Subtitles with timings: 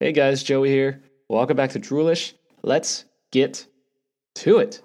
[0.00, 1.02] Hey guys, Joey here.
[1.28, 2.34] Welcome back to Droolish.
[2.62, 3.66] Let's get
[4.36, 4.80] to it.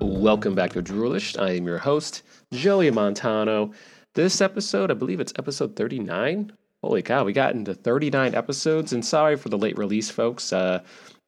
[0.00, 1.38] Welcome back to Droolish.
[1.38, 2.22] I am your host,
[2.54, 3.72] Joey Montano.
[4.14, 6.52] This episode, I believe it's episode 39.
[6.82, 10.54] Holy cow, we got into 39 episodes, and sorry for the late release, folks.
[10.54, 10.82] Uh,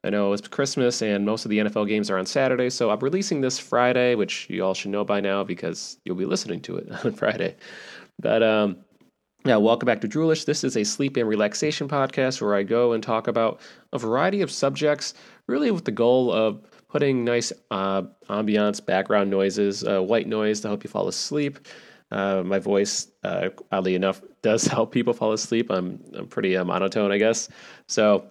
[0.05, 2.99] I know it's Christmas and most of the NFL games are on Saturday, so I'm
[2.99, 6.75] releasing this Friday, which you all should know by now because you'll be listening to
[6.75, 7.55] it on Friday.
[8.19, 8.77] But um,
[9.45, 10.45] yeah, welcome back to Droolish.
[10.45, 13.61] This is a sleep and relaxation podcast where I go and talk about
[13.93, 15.13] a variety of subjects,
[15.47, 20.67] really with the goal of putting nice uh, ambiance, background noises, uh, white noise to
[20.67, 21.65] help you fall asleep.
[22.11, 25.69] Uh, my voice, uh, oddly enough, does help people fall asleep.
[25.69, 27.47] I'm I'm pretty uh, monotone, I guess.
[27.87, 28.25] So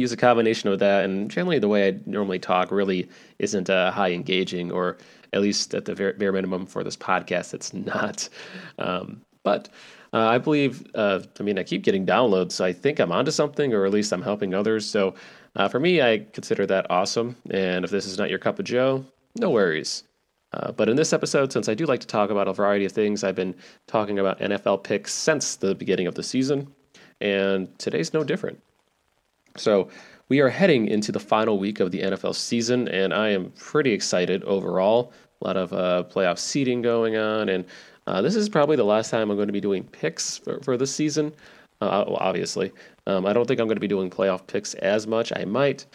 [0.00, 3.08] use a combination of that and generally the way I normally talk really
[3.38, 4.98] isn't uh, high engaging or
[5.32, 8.28] at least at the bare, minimum for this podcast it's not.
[8.78, 9.68] Um, but
[10.12, 13.30] uh, I believe uh, I mean I keep getting downloads so I think I'm onto
[13.30, 14.88] something or at least I'm helping others.
[14.88, 15.14] So
[15.56, 18.64] uh, for me I consider that awesome and if this is not your cup of
[18.64, 19.04] joe
[19.38, 20.04] no worries.
[20.54, 22.92] Uh, but in this episode, since I do like to talk about a variety of
[22.92, 23.56] things, I've been
[23.88, 26.72] talking about NFL picks since the beginning of the season,
[27.20, 28.60] and today's no different.
[29.56, 29.88] So
[30.28, 33.92] we are heading into the final week of the NFL season, and I am pretty
[33.92, 35.12] excited overall.
[35.42, 37.64] A lot of uh, playoff seeding going on, and
[38.08, 40.76] uh, this is probably the last time I'm going to be doing picks for, for
[40.76, 41.32] this season.
[41.80, 42.72] Uh, obviously,
[43.06, 45.32] um, I don't think I'm going to be doing playoff picks as much.
[45.36, 45.86] I might,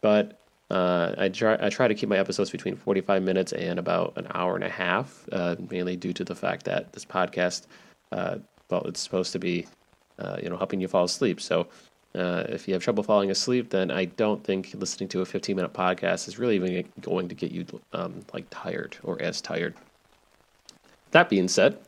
[0.00, 4.12] but uh, I try I try to keep my episodes between 45 minutes and about
[4.16, 7.66] an hour and a half, uh, mainly due to the fact that this podcast,
[8.12, 8.36] uh,
[8.70, 9.66] well, it's supposed to be,
[10.20, 11.40] uh, you know, helping you fall asleep.
[11.40, 11.66] So
[12.14, 15.54] uh, if you have trouble falling asleep, then I don't think listening to a 15
[15.54, 19.74] minute podcast is really even going to get you um, like tired or as tired.
[21.10, 21.78] That being said,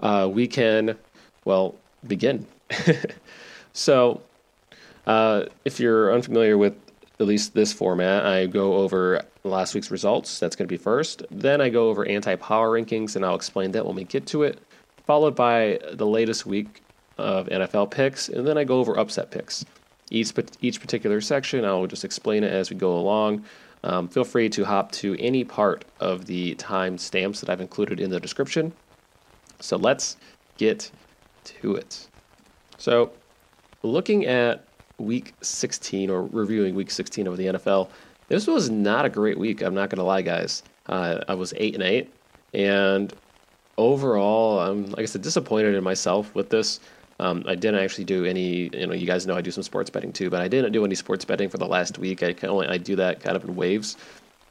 [0.00, 0.96] uh, we can,
[1.44, 1.74] well,
[2.06, 2.46] begin.
[3.72, 4.22] so,
[5.06, 6.74] uh, if you're unfamiliar with
[7.18, 10.38] at least this format, I go over last week's results.
[10.38, 11.22] That's going to be first.
[11.30, 14.42] Then I go over anti power rankings, and I'll explain that when we get to
[14.42, 14.58] it.
[15.06, 16.82] Followed by the latest week
[17.18, 19.64] of NFL picks, and then I go over upset picks.
[20.10, 23.44] Each each particular section, I'll just explain it as we go along.
[23.82, 28.00] Um, feel free to hop to any part of the time stamps that I've included
[28.00, 28.72] in the description.
[29.60, 30.16] So let's
[30.56, 30.90] get
[31.44, 32.08] to it.
[32.78, 33.12] So,
[33.82, 34.64] looking at
[34.98, 37.88] week 16 or reviewing week 16 of the NFL,
[38.28, 39.62] this was not a great week.
[39.62, 40.62] I'm not going to lie, guys.
[40.86, 42.12] Uh, I was eight and eight,
[42.54, 43.12] and
[43.76, 46.80] overall, I'm like I said, disappointed in myself with this.
[47.18, 48.70] Um, I didn't actually do any.
[48.72, 50.84] You know, you guys know I do some sports betting too, but I didn't do
[50.84, 52.22] any sports betting for the last week.
[52.22, 53.96] I only I do that kind of in waves.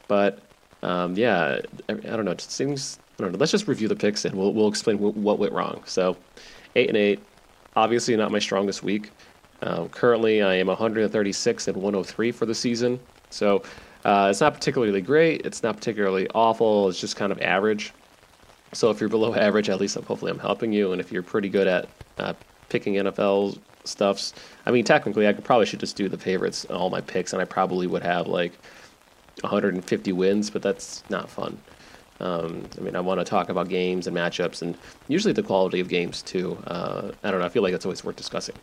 [0.08, 0.40] But
[0.84, 1.60] um, yeah,
[1.90, 2.32] I, I, don't know.
[2.32, 3.38] It seems I don't know.
[3.38, 5.84] Let's just review the picks and we'll we'll explain w- what went wrong.
[5.86, 6.18] So,
[6.76, 7.20] eight and eight,
[7.76, 9.12] obviously not my strongest week.
[9.62, 13.00] Um, currently, I am 136 and 103 for the season.
[13.30, 13.64] So
[14.04, 15.46] uh, it's not particularly great.
[15.46, 16.90] It's not particularly awful.
[16.90, 17.94] It's just kind of average.
[18.74, 20.92] So if you're below average, at least hopefully I'm helping you.
[20.92, 22.34] And if you're pretty good at uh,
[22.70, 24.34] picking NFL stuffs.
[24.66, 27.34] I mean, technically, I could probably should just do the favorites and all my picks,
[27.34, 28.54] and I probably would have like
[29.42, 31.58] 150 wins, but that's not fun.
[32.20, 34.78] Um, I mean, I want to talk about games and matchups, and
[35.08, 36.58] usually the quality of games too.
[36.66, 37.46] Uh, I don't know.
[37.46, 38.56] I feel like that's always worth discussing.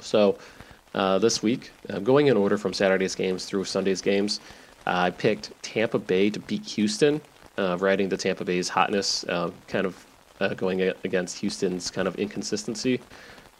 [0.00, 0.38] So
[0.94, 4.40] uh, this week, uh, going in order from Saturday's games through Sunday's games,
[4.86, 7.20] I picked Tampa Bay to beat Houston,
[7.56, 10.04] uh, riding the Tampa Bay's hotness, uh, kind of
[10.40, 13.00] uh, going against Houston's kind of inconsistency.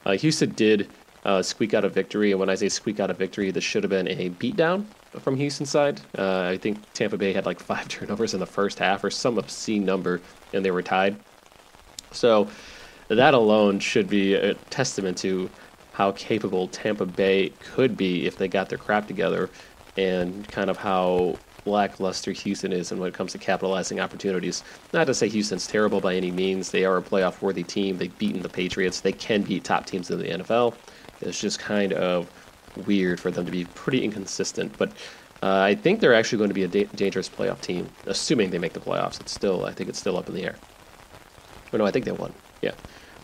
[0.05, 0.89] Uh, Houston did
[1.25, 3.83] uh, squeak out a victory, and when I say squeak out a victory, this should
[3.83, 4.85] have been a beatdown
[5.21, 6.01] from Houston's side.
[6.19, 9.39] Uh, I think Tampa Bay had like five turnovers in the first half, or some
[9.39, 10.21] obscene number,
[10.53, 11.17] and they were tied.
[12.13, 12.49] So
[13.09, 15.51] that alone should be a testament to
[15.93, 19.49] how capable Tampa Bay could be if they got their crap together,
[19.97, 24.63] and kind of how lackluster Houston is and when it comes to capitalizing opportunities.
[24.93, 26.71] Not to say Houston's terrible by any means.
[26.71, 27.99] They are a playoff worthy team.
[27.99, 29.01] They've beaten the Patriots.
[29.01, 30.75] They can beat top teams in the NFL.
[31.21, 32.31] It's just kind of
[32.87, 34.77] weird for them to be pretty inconsistent.
[34.77, 34.91] But
[35.43, 38.59] uh, I think they're actually going to be a da- dangerous playoff team, assuming they
[38.59, 39.21] make the playoffs.
[39.21, 40.57] It's still, I think it's still up in the air.
[41.73, 42.33] Or no, I think they won.
[42.63, 42.73] Yeah.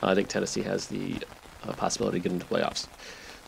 [0.02, 1.16] Uh, I think Tennessee has the
[1.62, 2.88] uh, possibility to get into playoffs.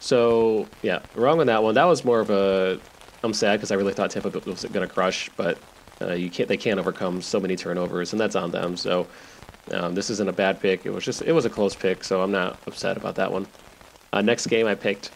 [0.01, 1.75] So yeah, wrong on that one.
[1.75, 2.81] That was more of a
[3.23, 5.59] I'm sad because I really thought Tampa was going to crush, but
[6.01, 6.49] uh, you can't.
[6.49, 8.77] They can't overcome so many turnovers, and that's on them.
[8.77, 9.07] So
[9.71, 10.87] um, this isn't a bad pick.
[10.87, 13.47] It was just it was a close pick, so I'm not upset about that one.
[14.13, 15.11] Uh, next game I picked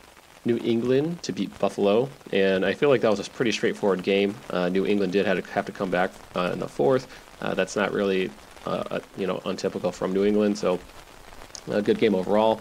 [0.44, 4.34] New England to beat Buffalo, and I feel like that was a pretty straightforward game.
[4.50, 7.08] Uh, New England did have to, have to come back uh, in the fourth.
[7.42, 8.30] Uh, that's not really
[8.64, 10.78] uh, you know untypical from New England, so
[11.68, 12.60] a good game overall.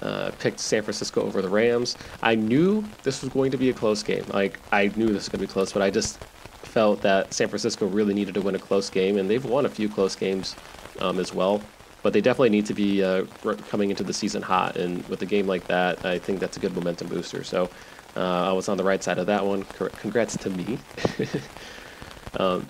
[0.00, 1.96] Uh, picked San Francisco over the Rams.
[2.22, 4.24] I knew this was going to be a close game.
[4.32, 6.20] Like I knew this was going to be close, but I just
[6.62, 9.68] felt that San Francisco really needed to win a close game, and they've won a
[9.68, 10.54] few close games
[11.00, 11.60] um, as well.
[12.02, 13.24] But they definitely need to be uh,
[13.68, 16.60] coming into the season hot, and with a game like that, I think that's a
[16.60, 17.42] good momentum booster.
[17.42, 17.68] So
[18.16, 19.64] uh, I was on the right side of that one.
[19.64, 20.78] Congrats to me.
[22.38, 22.66] um,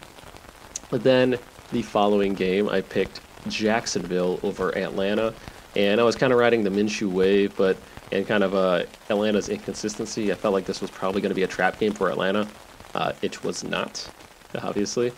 [0.90, 1.36] but then
[1.72, 5.34] the following game, I picked Jacksonville over Atlanta,
[5.76, 7.76] and I was kind of riding the Minshew wave, but
[8.10, 10.32] and kind of uh, Atlanta's inconsistency.
[10.32, 12.48] I felt like this was probably going to be a trap game for Atlanta.
[12.94, 14.08] Uh, it was not,
[14.62, 15.12] obviously.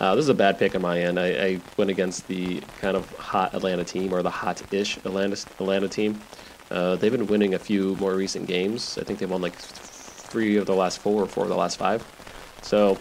[0.00, 1.20] Uh, this is a bad pick on my end.
[1.20, 5.88] I, I, went against the kind of hot Atlanta team, or the hot-ish Atlanta Atlanta
[5.88, 6.20] team.
[6.70, 8.98] Uh, they've been winning a few more recent games.
[8.98, 11.76] I think they won like three of the last four or four of the last
[11.76, 12.04] five.
[12.62, 12.98] So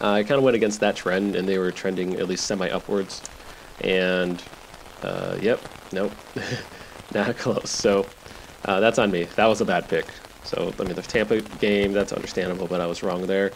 [0.00, 3.22] I kind of went against that trend, and they were trending at least semi-upwards.
[3.82, 4.42] And
[5.02, 5.60] uh, yep,
[5.92, 6.12] nope,
[7.14, 7.70] not close.
[7.70, 8.06] So
[8.64, 9.24] uh, that's on me.
[9.36, 10.06] That was a bad pick.
[10.44, 13.52] So I mean, the Tampa game, that's understandable, but I was wrong there.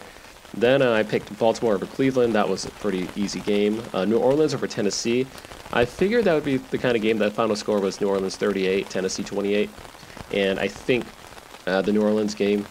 [0.53, 2.33] Then uh, I picked Baltimore over Cleveland.
[2.33, 3.83] That was a pretty easy game.
[3.93, 5.27] Uh, New Orleans over Tennessee.
[5.73, 8.37] I figured that would be the kind of game that final score was New Orleans
[8.37, 9.69] 38, Tennessee 28.
[10.31, 11.05] And I think
[11.67, 12.65] uh, the New Orleans game,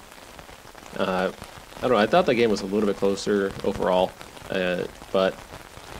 [0.96, 1.30] uh,
[1.78, 4.12] I don't know, I thought the game was a little bit closer overall.
[4.50, 5.36] Uh, but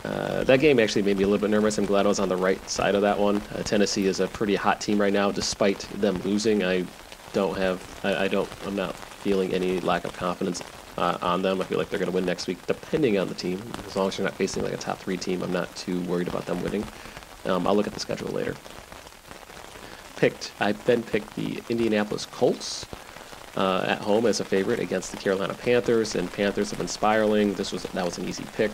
[0.05, 1.79] uh, that game actually made me a little bit nervous.
[1.79, 3.41] I'm glad I was on the right side of that one.
[3.65, 6.63] Tennessee is a pretty hot team right now, despite them losing.
[6.63, 6.85] I
[7.33, 10.63] don't have, I, I don't, I'm not feeling any lack of confidence
[10.99, 11.61] uh, on them.
[11.61, 13.63] I feel like they're going to win next week, depending on the team.
[13.87, 16.29] As long as you're not facing like a top three team, I'm not too worried
[16.29, 16.87] about them winning.
[17.47, 18.55] Um, I'll look at the schedule later.
[20.17, 22.87] Picked, I then picked the Indianapolis Colts
[23.57, 27.55] uh, at home as a favorite against the Carolina Panthers, and Panthers have been spiraling.
[27.55, 28.71] This was that was an easy pick.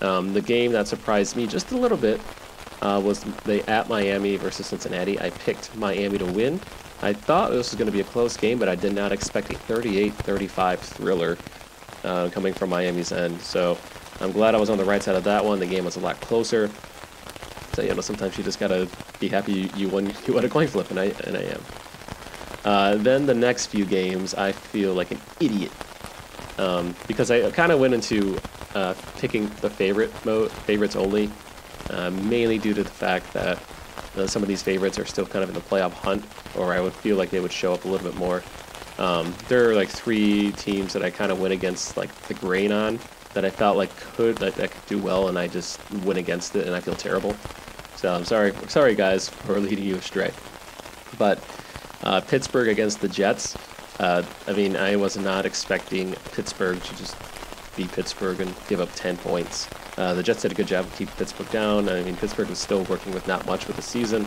[0.00, 2.20] Um, the game that surprised me just a little bit
[2.82, 5.20] uh, was they at Miami versus Cincinnati.
[5.20, 6.60] I picked Miami to win.
[7.02, 9.50] I thought this was going to be a close game, but I did not expect
[9.50, 11.38] a 38-35 thriller
[12.04, 13.40] uh, coming from Miami's end.
[13.40, 13.78] So
[14.20, 15.58] I'm glad I was on the right side of that one.
[15.58, 16.70] The game was a lot closer.
[17.74, 18.88] So you know, sometimes you just gotta
[19.18, 21.62] be happy you, won you won a coin flip, and I and I am.
[22.64, 25.72] Uh, then the next few games, I feel like an idiot
[26.58, 28.38] um, because I kind of went into
[28.74, 31.30] uh, picking the favorite mode, favorites only,
[31.90, 33.58] uh, mainly due to the fact that
[34.16, 36.24] uh, some of these favorites are still kind of in the playoff hunt,
[36.56, 38.42] or I would feel like they would show up a little bit more.
[38.98, 42.70] Um, there are like three teams that I kind of went against like the grain
[42.70, 43.00] on
[43.32, 46.54] that I felt like could that, that could do well, and I just went against
[46.54, 47.36] it, and I feel terrible.
[47.96, 50.32] So I'm sorry, sorry guys for leading you astray.
[51.18, 51.42] But
[52.04, 53.56] uh, Pittsburgh against the Jets.
[53.98, 57.16] Uh, I mean, I was not expecting Pittsburgh to just
[57.76, 59.68] beat Pittsburgh and give up 10 points.
[59.96, 61.88] Uh, the Jets did a good job of keeping Pittsburgh down.
[61.88, 64.26] I mean, Pittsburgh was still working with not much with the season.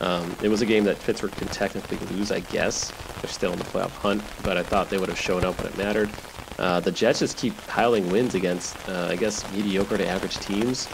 [0.00, 2.92] Um, it was a game that Pittsburgh can technically lose, I guess.
[3.20, 5.68] They're still in the playoff hunt, but I thought they would have shown up when
[5.68, 6.10] it mattered.
[6.58, 10.88] Uh, the Jets just keep piling wins against, uh, I guess, mediocre to average teams,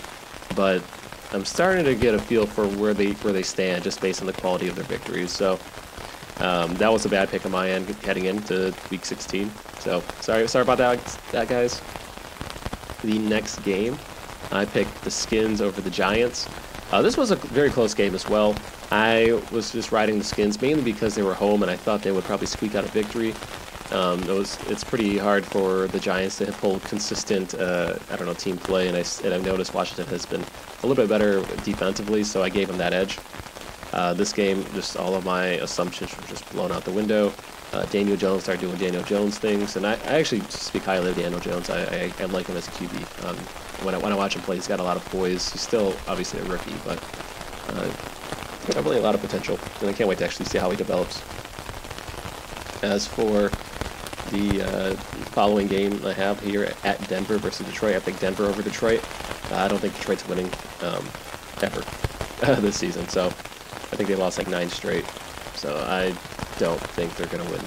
[0.55, 0.82] but
[1.32, 4.26] I'm starting to get a feel for where they where they stand just based on
[4.26, 5.31] the quality of their victories.
[5.31, 5.61] So
[6.40, 9.50] um, that was a bad pick on my end heading into Week 16.
[9.78, 10.99] So sorry, sorry about that,
[11.32, 11.80] that guys.
[13.02, 13.99] The next game,
[14.50, 16.49] I picked the Skins over the Giants.
[16.92, 18.54] Uh, this was a very close game as well.
[18.90, 22.11] I was just riding the Skins mainly because they were home, and I thought they
[22.11, 23.35] would probably squeak out a victory.
[23.92, 28.26] Um, it was it's pretty hard for the Giants to pull consistent uh, I don't
[28.26, 31.42] know team play, and I and I've noticed Washington has been a little bit better
[31.64, 33.18] defensively, so I gave them that edge.
[33.92, 37.32] Uh, this game, just all of my assumptions were just blown out the window.
[37.73, 41.16] Uh, Daniel Jones started doing Daniel Jones things, and I, I actually speak highly of
[41.16, 41.70] Daniel Jones.
[41.70, 43.28] I, I, I like him as a QB.
[43.28, 43.37] Um,
[43.85, 45.50] when I when I watch him play, he's got a lot of poise.
[45.52, 46.99] He's still obviously a rookie, but
[47.68, 47.87] uh,
[48.66, 51.23] definitely a lot of potential, and I can't wait to actually see how he develops.
[52.82, 53.50] As for
[54.30, 54.97] the uh,
[55.32, 59.04] following game I have here at Denver versus Detroit, I think Denver over Detroit.
[59.52, 60.50] I don't think Detroit's winning
[60.82, 61.04] um,
[61.62, 61.82] ever
[62.61, 63.32] this season, so
[63.92, 65.04] I think they lost like nine straight.
[65.54, 66.14] So I
[66.59, 67.61] don't think they're going to win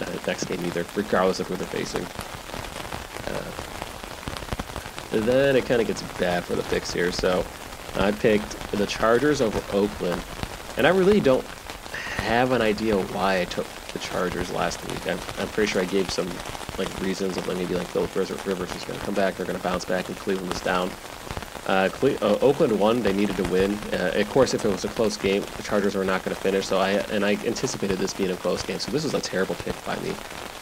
[0.00, 2.04] uh, next game either, regardless of who they're facing.
[3.26, 7.12] Uh, then it kind of gets bad for the picks here.
[7.12, 7.44] So
[7.96, 10.22] I picked the Chargers over Oakland.
[10.76, 11.44] And I really don't
[12.16, 15.06] have an idea why I took the Chargers last week.
[15.06, 16.28] I'm, I'm pretty sure I gave some
[16.78, 19.58] like reasons of like maybe like Philip Rivers is going to come back, they're going
[19.58, 20.90] to bounce back, and Cleveland is down.
[21.66, 23.02] Uh, uh, Oakland won.
[23.02, 23.74] They needed to win.
[23.92, 26.40] Uh, of course, if it was a close game, the Chargers were not going to
[26.40, 26.66] finish.
[26.66, 28.78] So I and I anticipated this being a close game.
[28.78, 30.14] So this was a terrible pick by me.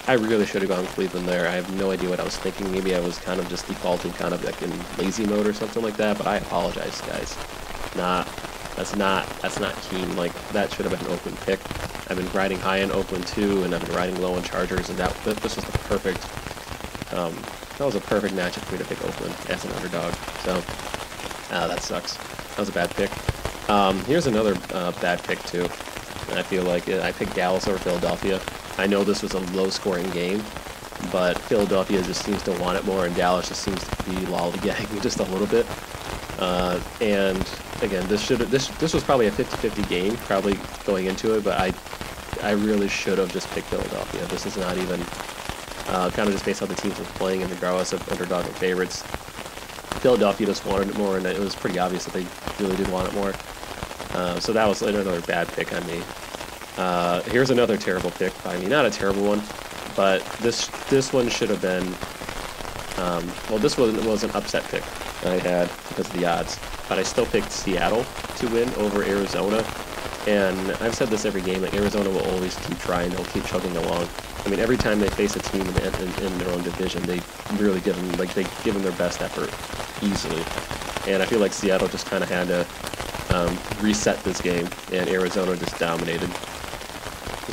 [0.06, 1.47] I really should have gone Cleveland there.
[1.47, 2.71] I have no idea what I was thinking.
[2.73, 5.82] Maybe I was kind of just defaulting, kind of like in lazy mode or something
[5.82, 6.18] like that.
[6.18, 7.37] But I apologize, guys.
[7.97, 8.26] Not
[8.76, 10.16] that's not that's not keen.
[10.16, 11.61] Like that should have been an Oakland pick.
[12.11, 14.99] I've been riding high in Oakland too, and I've been riding low in Chargers, and
[14.99, 16.25] that this was the perfect.
[17.12, 17.35] Um,
[17.78, 20.14] that was a perfect matchup for me to pick Oakland as an underdog.
[20.44, 20.62] So
[21.54, 22.16] uh, that sucks.
[22.16, 23.11] That was a bad pick.
[23.70, 25.64] Um, here's another uh, bad pick too.
[26.34, 28.40] I feel like uh, I picked Dallas over Philadelphia.
[28.78, 30.42] I know this was a low-scoring game,
[31.12, 35.02] but Philadelphia just seems to want it more, and Dallas just seems to be lollygagging
[35.02, 35.66] just a little bit.
[36.38, 37.49] Uh, and
[37.82, 41.58] again, this should this this was probably a 50-50 game, probably going into it, but
[41.58, 41.72] I
[42.42, 44.26] I really should have just picked Philadelphia.
[44.26, 45.00] This is not even
[45.88, 48.54] uh, kind of just based on the teams were playing and regardless of underdog and
[48.56, 49.04] favorites.
[50.02, 52.26] Philadelphia just wanted it more, and it was pretty obvious that they
[52.59, 53.32] really did want it more.
[54.14, 56.02] Uh, so that was another bad pick on me.
[56.76, 58.66] Uh, here's another terrible pick by me.
[58.66, 59.40] Not a terrible one,
[59.94, 61.87] but this this one should have been.
[63.00, 64.82] Um, well, this was was an upset pick
[65.25, 68.04] I had because of the odds, but I still picked Seattle
[68.38, 69.64] to win over Arizona.
[70.26, 73.76] And I've said this every game: like Arizona will always keep trying; they'll keep chugging
[73.76, 74.09] along.
[74.44, 77.20] I mean, every time they face a team in, in, in their own division, they
[77.54, 79.50] really give them like they give them their best effort
[80.02, 80.42] easily.
[81.12, 82.66] And I feel like Seattle just kind of had to
[83.34, 86.30] um, reset this game, and Arizona just dominated.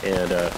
[0.04, 0.52] And uh,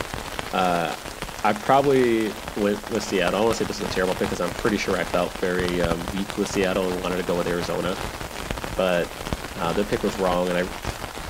[0.54, 0.96] uh,
[1.44, 3.42] I probably went with Seattle.
[3.42, 5.32] I want to say this is a terrible pick because I'm pretty sure I felt
[5.34, 7.96] very um, weak with Seattle and wanted to go with Arizona.
[8.78, 9.10] But
[9.58, 10.68] uh, the pick was wrong, and I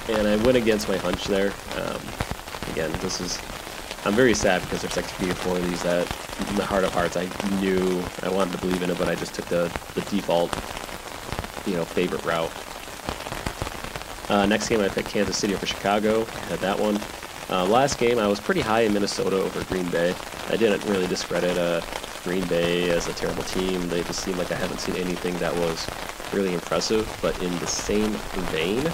[0.09, 1.53] and I went against my hunch there.
[1.75, 2.01] Um,
[2.71, 3.39] again, this is
[4.03, 6.07] I'm very sad because there's like three or four of these that
[6.49, 7.25] in the heart of hearts I
[7.59, 10.51] knew I wanted to believe in it, but I just took the the default
[11.67, 12.51] you know favorite route.
[14.29, 16.25] Uh, next game I picked Kansas City over Chicago.
[16.25, 16.99] Had that one.
[17.49, 20.15] Uh, last game, I was pretty high in Minnesota over Green Bay.
[20.47, 21.81] I didn't really discredit uh,
[22.23, 23.89] Green Bay as a terrible team.
[23.89, 25.85] They just seemed like I haven't seen anything that was
[26.31, 27.13] really impressive.
[27.21, 28.11] But in the same
[28.51, 28.89] vein,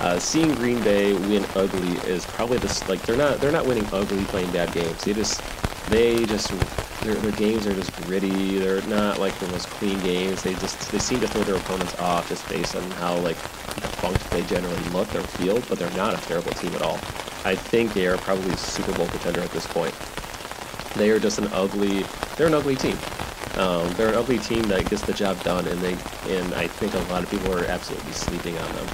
[0.00, 3.86] uh, seeing Green Bay win ugly is probably this like they're not they're not winning
[3.92, 5.04] ugly playing bad games.
[5.04, 5.40] They just
[5.88, 6.50] they just
[7.02, 8.58] their, their games are just gritty.
[8.58, 10.42] They're not like the most clean games.
[10.42, 13.36] They just they seem to throw their opponents off just based on how like
[13.76, 15.60] defunct they generally look or feel.
[15.68, 16.98] But they're not a terrible team at all.
[17.44, 19.94] I think they are probably Super Bowl contender at this point.
[20.94, 22.04] They are just an ugly.
[22.36, 22.96] They're an ugly team.
[23.56, 25.92] Um, they're an ugly team that gets the job done, and they
[26.28, 28.86] and I think a lot of people are absolutely sleeping on them.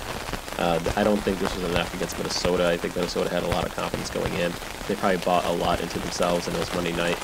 [0.60, 2.68] Uh, I don't think this was enough against Minnesota.
[2.68, 4.52] I think Minnesota had a lot of confidence going in.
[4.86, 7.16] They probably bought a lot into themselves, and it was Monday night.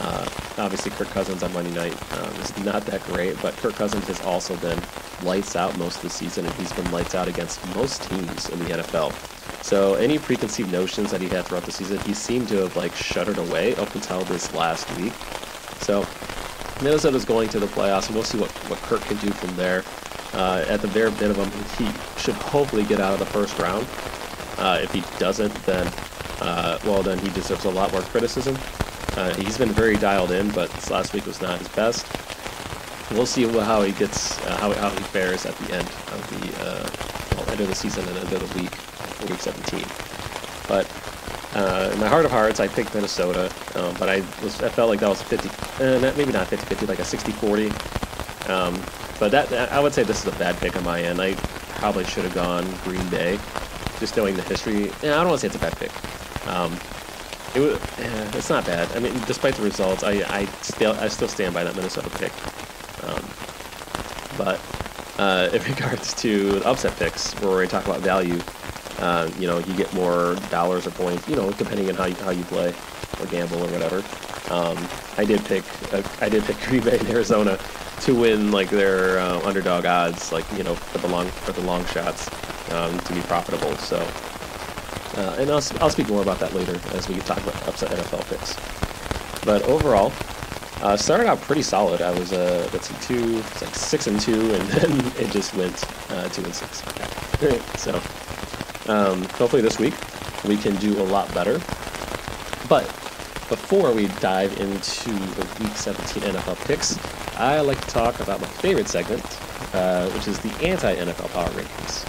[0.00, 4.06] Uh, obviously, Kirk Cousins on Monday night um, is not that great, but Kirk Cousins
[4.06, 4.80] has also been
[5.22, 8.58] lights out most of the season, and he's been lights out against most teams in
[8.60, 9.12] the NFL.
[9.64, 12.94] So any preconceived notions that he had throughout the season, he seemed to have like
[12.94, 15.12] shuttered away up until this last week.
[15.80, 16.06] So
[16.82, 19.82] Minnesota's going to the playoffs, and we'll see what, what Kirk can do from there.
[20.34, 23.86] Uh, at the bare minimum, he should hopefully get out of the first round.
[24.58, 25.86] Uh, if he doesn't, then
[26.40, 28.56] uh, well, then he deserves a lot more criticism.
[29.16, 32.06] Uh, he's been very dialed in, but this last week was not his best.
[33.10, 36.62] We'll see how he gets, uh, how, how he fares at the end of the
[36.62, 38.70] uh, well, end of the season and end of the week
[39.28, 39.84] week 17.
[40.68, 40.86] But
[41.54, 44.90] uh, in my heart of hearts, I picked Minnesota, um, but I was I felt
[44.90, 45.48] like that was 50,
[45.82, 48.07] uh, maybe not 50-50, like a 60-40.
[48.48, 48.80] Um,
[49.18, 51.20] but that I would say this is a bad pick on my end.
[51.20, 51.34] I
[51.78, 53.38] probably should have gone Green Bay,
[53.98, 54.86] just knowing the history.
[55.02, 55.92] Yeah, I don't want to say it's a bad pick.
[56.46, 56.72] Um,
[57.54, 58.90] it was, eh, it's not bad.
[58.96, 62.32] I mean, despite the results, I I still I still stand by that Minnesota pick.
[63.04, 63.24] Um,
[64.36, 64.60] but
[65.18, 68.38] uh, in regards to upset picks, where we talk about value,
[68.98, 72.14] uh, you know, you get more dollars or points, you know, depending on how you,
[72.16, 72.74] how you play
[73.20, 74.02] or gamble or whatever.
[74.50, 77.58] Um, I did pick uh, I did pick Green Bay and Arizona
[78.00, 81.62] to win like their uh, underdog odds, like you know, for the long for the
[81.62, 82.28] long shots
[82.72, 83.76] um, to be profitable.
[83.76, 83.96] So,
[85.20, 88.28] uh, and I'll I'll speak more about that later as we talk about upset NFL
[88.28, 88.56] picks.
[89.44, 90.12] But overall,
[90.82, 92.00] uh, started out pretty solid.
[92.00, 95.54] I was uh, let's see, two, it's like six and two, and then it just
[95.54, 96.82] went uh, two and six.
[97.80, 97.94] so
[98.92, 99.94] um, hopefully this week
[100.44, 101.60] we can do a lot better.
[102.68, 102.86] But
[103.48, 106.98] before we dive into the Week 17 NFL picks,
[107.36, 109.24] I like to talk about my favorite segment,
[109.74, 112.04] uh, which is the anti-NFL Power Rankings.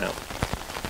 [0.00, 0.12] Now,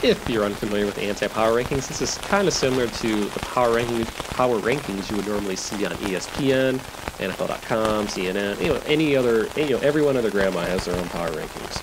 [0.02, 4.04] if you're unfamiliar with anti-power rankings, this is kind of similar to the power ranking
[4.04, 6.80] power rankings you would normally see on ESPN
[7.18, 11.30] NFL.com, CNN, you know, any other, you know, everyone other grandma has their own power
[11.30, 11.80] rankings.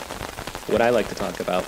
[0.70, 1.66] What I like to talk about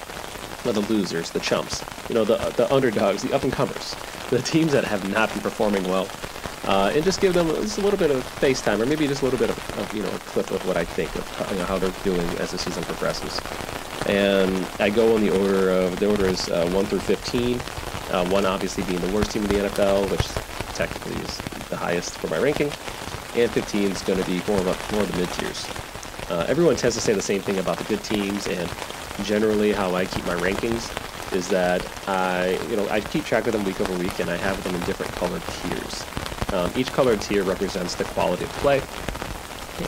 [0.72, 3.96] the losers, the chumps, you know, the the underdogs, the up and comers,
[4.30, 6.08] the teams that have not been performing well,
[6.66, 9.22] uh, and just give them just a little bit of face time, or maybe just
[9.22, 11.52] a little bit of, of you know a clip of what I think of how,
[11.52, 13.40] you know, how they're doing as the season progresses.
[14.08, 17.60] And I go in the order of the order is uh, one through fifteen.
[18.12, 20.28] Uh, one obviously being the worst team in the NFL, which
[20.76, 21.38] technically is
[21.70, 22.72] the highest for my ranking,
[23.36, 25.68] and 15 is going to be more of, more of the mid tiers.
[26.30, 28.70] Uh, everyone tends to say the same thing about the good teams, and
[29.24, 30.92] generally how I keep my rankings
[31.34, 34.38] is that I, you know, I keep track of them week over week, and I
[34.38, 36.06] have them in different colored tiers.
[36.54, 38.82] Um, each colored tier represents the quality of play,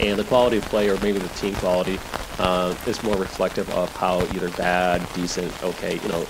[0.02, 2.00] and the quality of play, or maybe the team quality,
[2.40, 6.26] uh, is more reflective of how either bad, decent, okay, you know,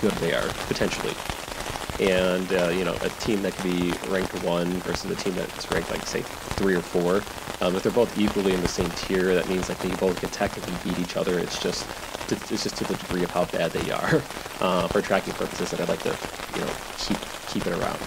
[0.00, 1.14] good they are potentially.
[2.00, 5.70] And uh, you know, a team that could be ranked one versus a team that's
[5.70, 7.22] ranked like say three or four.
[7.62, 10.28] Um, if they're both equally in the same tier, that means like they both can
[10.28, 11.38] technically beat each other.
[11.38, 11.86] It's just
[12.28, 14.22] to, it's just to the degree of how bad they are
[14.60, 15.70] uh, for tracking purposes.
[15.70, 16.16] that I'd like to
[16.54, 17.18] you know keep
[17.48, 17.98] keep it around.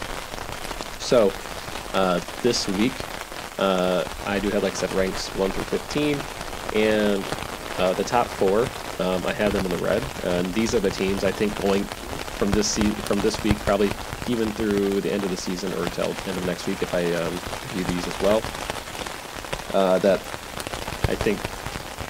[1.00, 1.32] So
[1.94, 2.94] uh, this week,
[3.58, 6.20] uh, I do have like I said ranks one through fifteen
[6.76, 7.24] and
[7.80, 8.64] uh, the top four,
[9.00, 10.04] um, I have them in the red.
[10.26, 13.90] And these are the teams I think going from this se- from this week, probably
[14.28, 17.06] even through the end of the season or until end of next week, if I
[17.14, 17.34] um,
[17.70, 18.42] view these as well.
[19.74, 20.20] Uh, that
[21.08, 21.40] I think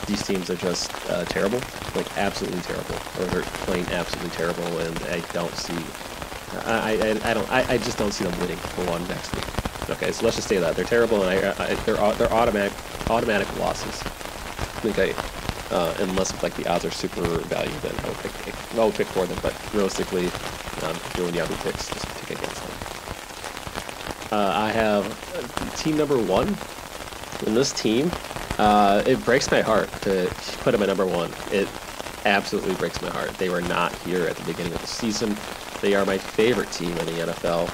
[0.10, 1.60] these teams are just uh, terrible,
[1.96, 5.78] like absolutely terrible, or they're playing absolutely terrible, and I don't see.
[6.66, 9.46] I, I, I don't I, I just don't see them winning for one next week.
[9.92, 12.74] Okay, so let's just say that they're terrible, and I, I they're they're automatic
[13.10, 14.02] automatic losses.
[14.84, 15.14] I,
[15.72, 18.32] uh, unless like the odds are super valued, then I would pick,
[18.80, 19.38] I pick for them.
[19.44, 20.32] But realistically,
[20.84, 24.40] um, doing Yahoo picks, just pick against them.
[24.40, 26.58] Uh, I have team number one.
[27.46, 28.12] In this team,
[28.60, 31.32] uh, it breaks my heart to put them at number one.
[31.52, 31.68] It
[32.26, 33.34] absolutely breaks my heart.
[33.38, 35.36] They were not here at the beginning of the season.
[35.82, 37.70] They are my favorite team in the NFL,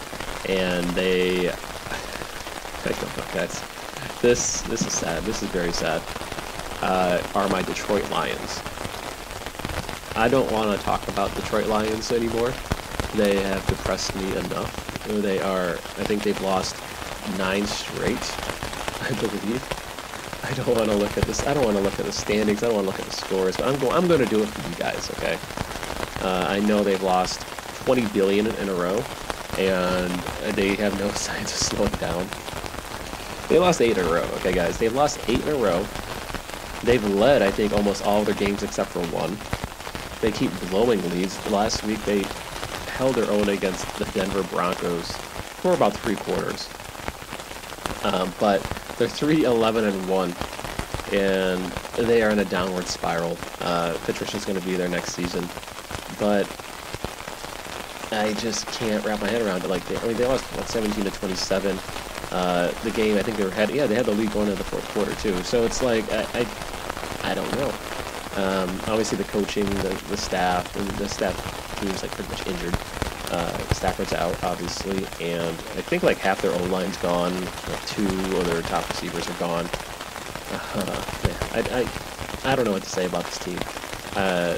[0.50, 1.50] and they.
[2.86, 3.62] I don't know, guys.
[4.22, 5.24] This this is sad.
[5.24, 6.02] This is very sad
[6.82, 8.62] uh, are my Detroit Lions.
[10.16, 12.54] I don't want to talk about Detroit Lions anymore.
[13.16, 15.04] They have depressed me enough.
[15.08, 16.76] They are, I think they've lost
[17.38, 18.18] nine straight,
[19.02, 19.85] I believe.
[20.46, 21.46] I don't want to look at this.
[21.48, 22.62] I don't want to look at the standings.
[22.62, 23.58] I don't want to look at the scores.
[23.58, 23.94] But I'm going.
[23.94, 25.10] I'm going to do it for you guys.
[25.12, 25.38] Okay.
[26.22, 27.42] Uh, I know they've lost
[27.86, 29.04] 20 billion in a row,
[29.58, 30.12] and
[30.56, 32.28] they have no signs of slowing down.
[33.50, 34.28] They lost eight in a row.
[34.36, 34.78] Okay, guys.
[34.78, 35.86] They've lost eight in a row.
[36.84, 39.38] They've led, I think, almost all their games except for one.
[40.22, 41.44] They keep blowing leads.
[41.50, 42.24] Last week they
[42.94, 46.70] held their own against the Denver Broncos for about three quarters.
[48.04, 48.62] Um, but
[48.98, 50.36] they're 3 11 and 1,
[51.14, 51.64] and
[52.08, 53.38] they are in a downward spiral.
[53.62, 55.48] Uh, Patricia's going to be there next season,
[56.20, 56.46] but
[58.12, 59.68] I just can't wrap my head around it.
[59.70, 61.78] Like, they, I mean, they lost what 17 to 27.
[62.32, 64.58] Uh, the game, I think they were had, yeah, they had the lead going into
[64.58, 65.42] the fourth quarter too.
[65.44, 67.70] So it's like I, I I don't know.
[68.36, 71.36] Um, obviously, the coaching, the, the staff, and the staff
[71.80, 72.78] team's like pretty much injured.
[73.32, 77.34] Uh, Stafford's out, obviously, and I think like half their O line's gone.
[77.44, 79.66] Like two of their top receivers are gone.
[80.52, 83.60] Uh, yeah, I, I, I don't know what to say about this team.
[84.16, 84.58] Uh,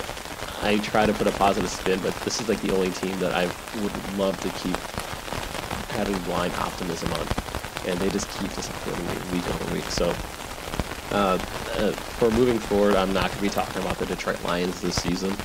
[0.62, 3.34] I try to put a positive spin, but this is like the only team that
[3.34, 3.46] I
[3.82, 4.76] would love to keep
[5.92, 7.28] having blind optimism on,
[7.88, 9.86] and they just keep disappointing me week over week.
[9.86, 10.10] So
[11.12, 11.40] uh,
[11.78, 15.02] uh, for moving forward, I'm not going to be talking about the Detroit Lions this
[15.02, 15.36] season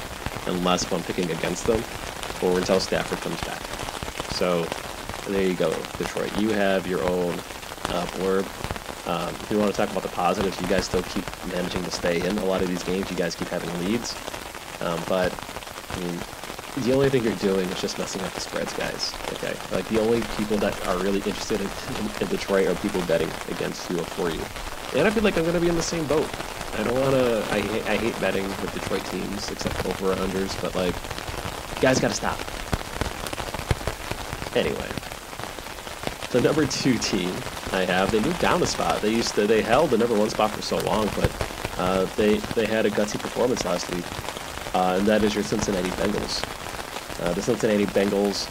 [0.46, 1.82] unless I'm picking against them
[2.50, 3.62] until Stafford comes back.
[4.34, 4.66] So
[5.30, 6.36] there you go, Detroit.
[6.38, 7.34] You have your own
[7.88, 8.46] uh, blurb.
[9.06, 11.90] Um, if you want to talk about the positives, you guys still keep managing to
[11.90, 13.10] stay in a lot of these games.
[13.10, 14.14] You guys keep having leads.
[14.80, 15.32] Um, but,
[15.90, 16.18] I mean,
[16.78, 19.12] the only thing you're doing is just messing up the spreads, guys.
[19.34, 19.54] Okay?
[19.74, 21.68] Like, the only people that are really interested in,
[22.20, 24.40] in, Detroit are people betting against you or for you.
[24.98, 26.28] And I feel like I'm going to be in the same boat.
[26.74, 27.44] I don't want to.
[27.50, 27.58] I,
[27.92, 30.94] I hate betting with Detroit teams, except over unders, but like,
[31.82, 32.38] guys got to stop.
[34.54, 34.88] Anyway,
[36.30, 37.34] the number two team
[37.72, 39.02] I have, they moved down a spot.
[39.02, 41.30] They used to, they held the number one spot for so long, but
[41.78, 44.04] uh, they they had a gutsy performance last week,
[44.76, 46.44] uh, and that is your Cincinnati Bengals.
[47.20, 48.46] Uh, the Cincinnati Bengals,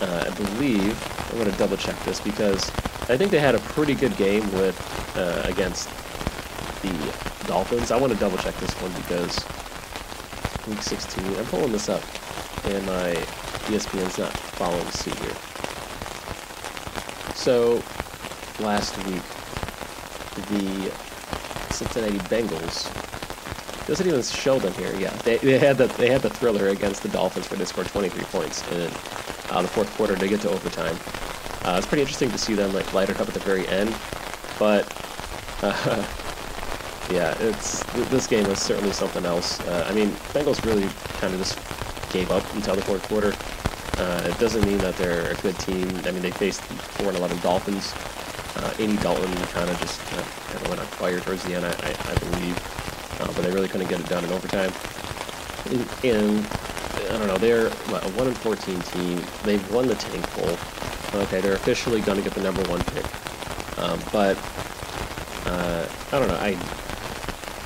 [0.00, 0.96] uh, I believe,
[1.30, 2.70] I'm going to double check this because
[3.10, 4.78] I think they had a pretty good game with
[5.16, 5.90] uh, against
[6.80, 7.90] the Dolphins.
[7.90, 9.44] I want to double check this one because
[10.66, 11.36] week 16.
[11.36, 12.02] I'm pulling this up,
[12.64, 13.14] and my
[13.68, 15.36] ESPN's not following suit here.
[17.34, 17.82] So
[18.62, 19.22] last week,
[20.48, 20.92] the
[21.72, 22.90] Cincinnati Bengals.
[23.86, 24.94] Doesn't even show them here.
[24.96, 27.88] Yeah, they, they had the they had the thriller against the Dolphins where they scored
[27.88, 28.90] 23 points in
[29.50, 30.96] uh, the fourth quarter to get to overtime.
[31.64, 33.94] Uh, it's pretty interesting to see them like light it up at the very end,
[34.58, 34.86] but
[35.62, 36.06] uh,
[37.10, 39.60] yeah, it's this game was certainly something else.
[39.60, 41.58] Uh, I mean, Bengals really kind of just
[42.12, 43.32] gave up until the fourth quarter.
[43.98, 45.88] Uh, it doesn't mean that they're a good team.
[46.04, 47.92] I mean, they faced four and eleven Dolphins.
[48.56, 51.64] Uh, Andy Dalton kind of just uh, kind of went on fire towards the end,
[51.64, 52.56] I, I, I believe,
[53.20, 54.72] uh, but they really couldn't get it done in overtime.
[55.70, 56.46] And, and
[57.10, 59.20] I don't know, they're what, a one and fourteen team.
[59.44, 60.56] They've won the Tank Bowl.
[61.22, 63.04] Okay, they're officially going to get the number one pick.
[63.78, 64.36] Um, but
[65.46, 66.36] uh, I don't know.
[66.36, 66.56] I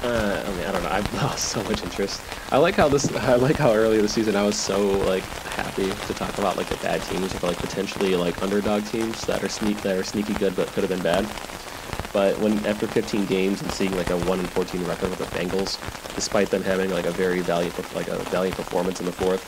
[0.07, 0.91] uh, I mean, I don't know.
[0.91, 2.21] I've lost so much interest.
[2.51, 3.13] I like how this.
[3.15, 6.69] I like how early the season I was so like happy to talk about like
[6.69, 10.35] the bad teams or like potentially like underdog teams that are sneak that are sneaky
[10.35, 11.25] good but could have been bad.
[12.13, 15.27] But when after 15 games and seeing like a one and 14 record with the
[15.39, 15.79] Bengals,
[16.15, 19.45] despite them having like a very valiant like a valiant performance in the fourth,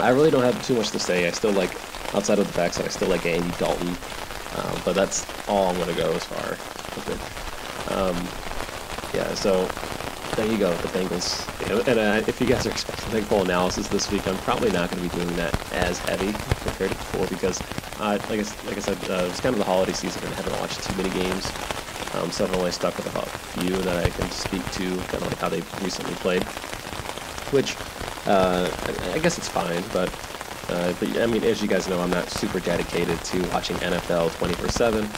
[0.00, 1.26] I really don't have too much to say.
[1.26, 1.74] I still like
[2.14, 5.78] outside of the fact that I still like Andy Dalton, um, but that's all I'm
[5.78, 6.50] gonna go as far
[6.94, 7.92] with it.
[7.92, 8.47] Um,
[9.18, 9.66] yeah, so
[10.36, 11.88] there you go, the Bengals.
[11.88, 14.90] And uh, if you guys are expecting like full analysis this week, I'm probably not
[14.90, 16.30] going to be doing that as heavy
[16.62, 17.60] compared to before because,
[17.98, 20.36] uh, like, I, like I said, uh, it's kind of the holiday season and I
[20.36, 21.50] haven't watched too many games.
[22.14, 23.26] Um, so I've only stuck with a
[23.58, 26.44] few that I can speak to, kind of like how they've recently played.
[27.50, 27.74] Which,
[28.28, 30.08] uh, I, I, guess it's fine, but,
[30.70, 34.36] uh, but I mean, as you guys know, I'm not super dedicated to watching NFL
[34.38, 35.08] 24 7.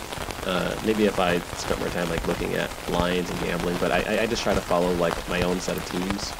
[0.46, 4.22] Uh, maybe if I spent more time like looking at lines and gambling, but I,
[4.22, 6.32] I just try to follow like my own set of teams.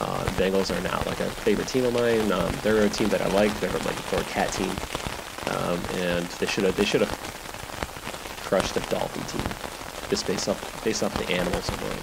[0.00, 2.32] Uh, Bengals are now like a favorite team of mine.
[2.32, 3.52] Um, they're a team that I like.
[3.60, 4.70] They're like a cat team,
[5.54, 7.10] um, and they should have they should have
[8.44, 9.70] crushed the Dolphin team
[10.08, 12.00] just based off based off the animals alone.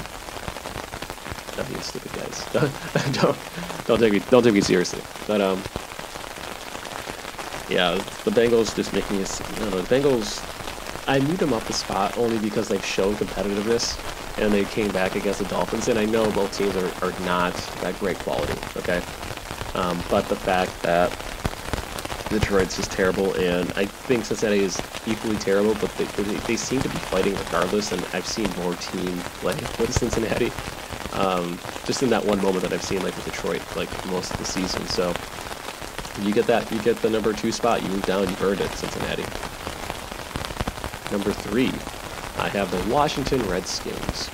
[1.57, 2.45] Not you stupid guys.
[3.21, 3.37] don't
[3.87, 5.01] don't take me don't take me seriously.
[5.27, 5.57] But um,
[7.69, 9.41] yeah, the Bengals just making us.
[9.41, 9.81] I don't know.
[9.81, 10.39] The Bengals
[11.07, 13.97] I moved them up the spot only because they've shown competitiveness
[14.39, 15.87] and they came back against the Dolphins.
[15.87, 19.01] And I know both teams are, are not that great quality, okay?
[19.73, 21.09] Um, but the fact that
[22.29, 26.81] Detroit's just terrible, and I think Cincinnati is equally terrible, but they, they, they seem
[26.81, 27.93] to be fighting regardless.
[27.93, 30.51] And I've seen more team play with Cincinnati,
[31.13, 34.39] um, just in that one moment that I've seen like with Detroit, like most of
[34.39, 34.85] the season.
[34.87, 35.13] So
[36.21, 38.71] you get that, you get the number two spot, you move down, you've earned it,
[38.71, 39.23] Cincinnati.
[41.11, 41.71] Number three,
[42.37, 44.29] I have the Washington Redskins.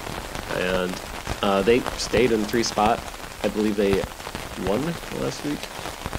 [0.55, 1.01] And
[1.41, 3.01] uh, they stayed in three spot.
[3.43, 4.03] I believe they
[4.67, 4.85] won
[5.21, 5.59] last week.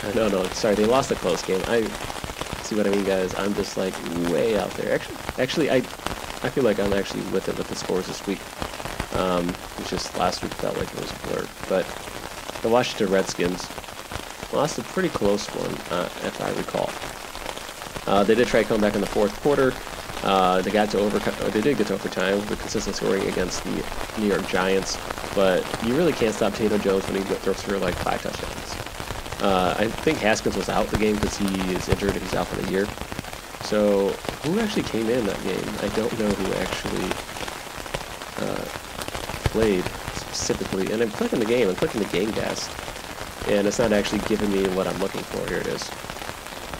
[0.04, 1.62] Uh, no, no, sorry, they lost a close game.
[1.66, 1.82] I
[2.62, 3.34] see what I mean, guys.
[3.36, 3.94] I'm just like
[4.30, 4.94] way out there.
[4.94, 8.40] Actually, actually, I I feel like I'm actually with it with the scores this week.
[9.16, 11.48] Um, it's just last week felt like it was blurred.
[11.68, 11.86] But
[12.62, 13.66] the Washington Redskins
[14.52, 16.90] lost a pretty close one, uh, if I recall.
[18.06, 19.72] Uh, they did try to come back in the fourth quarter.
[20.24, 21.18] Uh, they got to over.
[21.50, 23.84] They did get to overtime with consistent scoring against the
[24.18, 24.98] New York Giants,
[25.34, 29.42] but you really can't stop Tato Jones when he throws for like five touchdowns.
[29.42, 32.14] Uh, I think Haskins was out the game because he is injured.
[32.14, 32.86] He's out for the year.
[33.64, 34.08] So
[34.44, 35.68] who actually came in that game?
[35.82, 37.10] I don't know who actually
[38.38, 38.64] uh,
[39.50, 39.84] played
[40.14, 40.90] specifically.
[40.90, 41.68] And I'm clicking the game.
[41.68, 45.46] I'm clicking the Gamecast, and it's not actually giving me what I'm looking for.
[45.48, 45.90] Here it is.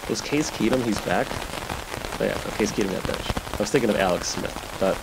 [0.08, 0.82] Was Case Keenum?
[0.82, 1.26] He's back.
[2.20, 3.54] Yeah, Case Keenum got benched.
[3.54, 4.96] I was thinking of Alex Smith, but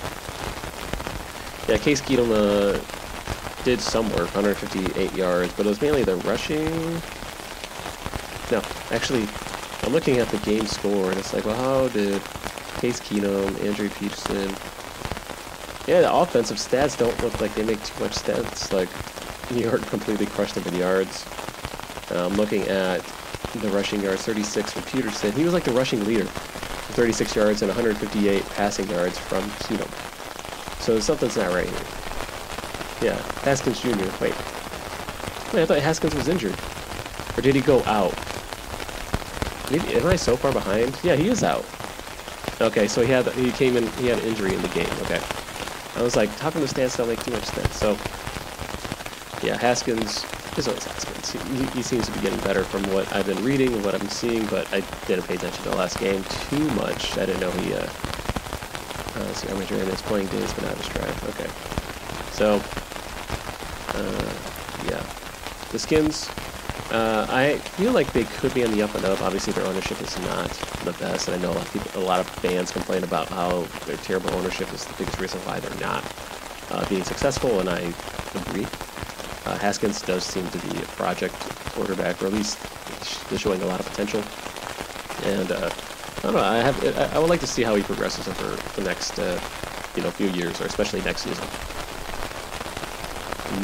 [1.70, 6.66] yeah, Case Keenum uh, did some work, 158 yards, but it was mainly the rushing.
[8.52, 9.28] No, actually,
[9.84, 12.22] I'm looking at the game score, and it's like, well, how did
[12.80, 14.50] Case Keenum, Adrian Peterson?
[15.88, 18.72] Yeah, the offensive stats don't look like they make too much sense.
[18.72, 18.90] Like
[19.52, 21.26] New York completely crushed them in yards.
[22.10, 23.04] Uh, I'm looking at
[23.56, 25.32] the rushing yards, 36 for Peterson.
[25.34, 26.28] He was like the rushing leader.
[26.92, 29.90] 36 yards and 158 passing yards from Keenum.
[30.82, 31.88] So something's not right here.
[33.02, 33.90] Yeah, Haskins Jr.
[34.22, 34.36] Wait.
[35.54, 36.56] Wait, I thought Haskins was injured.
[37.38, 38.14] Or did he go out?
[39.72, 41.00] Maybe, am I so far behind?
[41.04, 41.66] Yeah, he is out.
[42.60, 44.90] Okay, so he had he came in he had an injury in the game.
[45.02, 45.22] Okay,
[45.96, 47.76] I was like, how come the stats don't make too much sense?
[47.76, 47.92] So,
[49.46, 50.26] yeah, Haskins
[50.58, 51.32] is always Haskins.
[51.32, 54.10] He, he, seems to be getting better from what I've been reading and what I'm
[54.10, 57.18] seeing, but I didn't pay attention to the last game too much.
[57.18, 60.88] I didn't know he, uh, uh see, Armature in his playing days, but not his
[60.90, 61.30] drive.
[61.30, 61.50] Okay.
[62.32, 62.56] So,
[63.98, 64.34] uh,
[64.90, 65.04] yeah.
[65.72, 66.30] The Skins,
[66.92, 69.22] Uh, I feel like they could be on the up and up.
[69.22, 70.50] Obviously, their ownership is not
[70.84, 73.30] the best, and I know a lot of people, a lot of fans complain about
[73.30, 76.04] how their terrible ownership is the biggest reason why they're not
[76.70, 77.94] uh, being successful, and I
[78.36, 78.68] agree.
[79.46, 81.36] Uh, Haskins does seem to be a project
[81.74, 82.60] quarterback, or at least
[83.38, 84.24] showing a lot of potential.
[85.24, 85.70] And uh,
[86.18, 86.42] I don't know.
[86.42, 87.14] I have.
[87.16, 89.40] I, would like to see how he progresses over the next, uh,
[89.96, 91.46] you know, few years, or especially next season.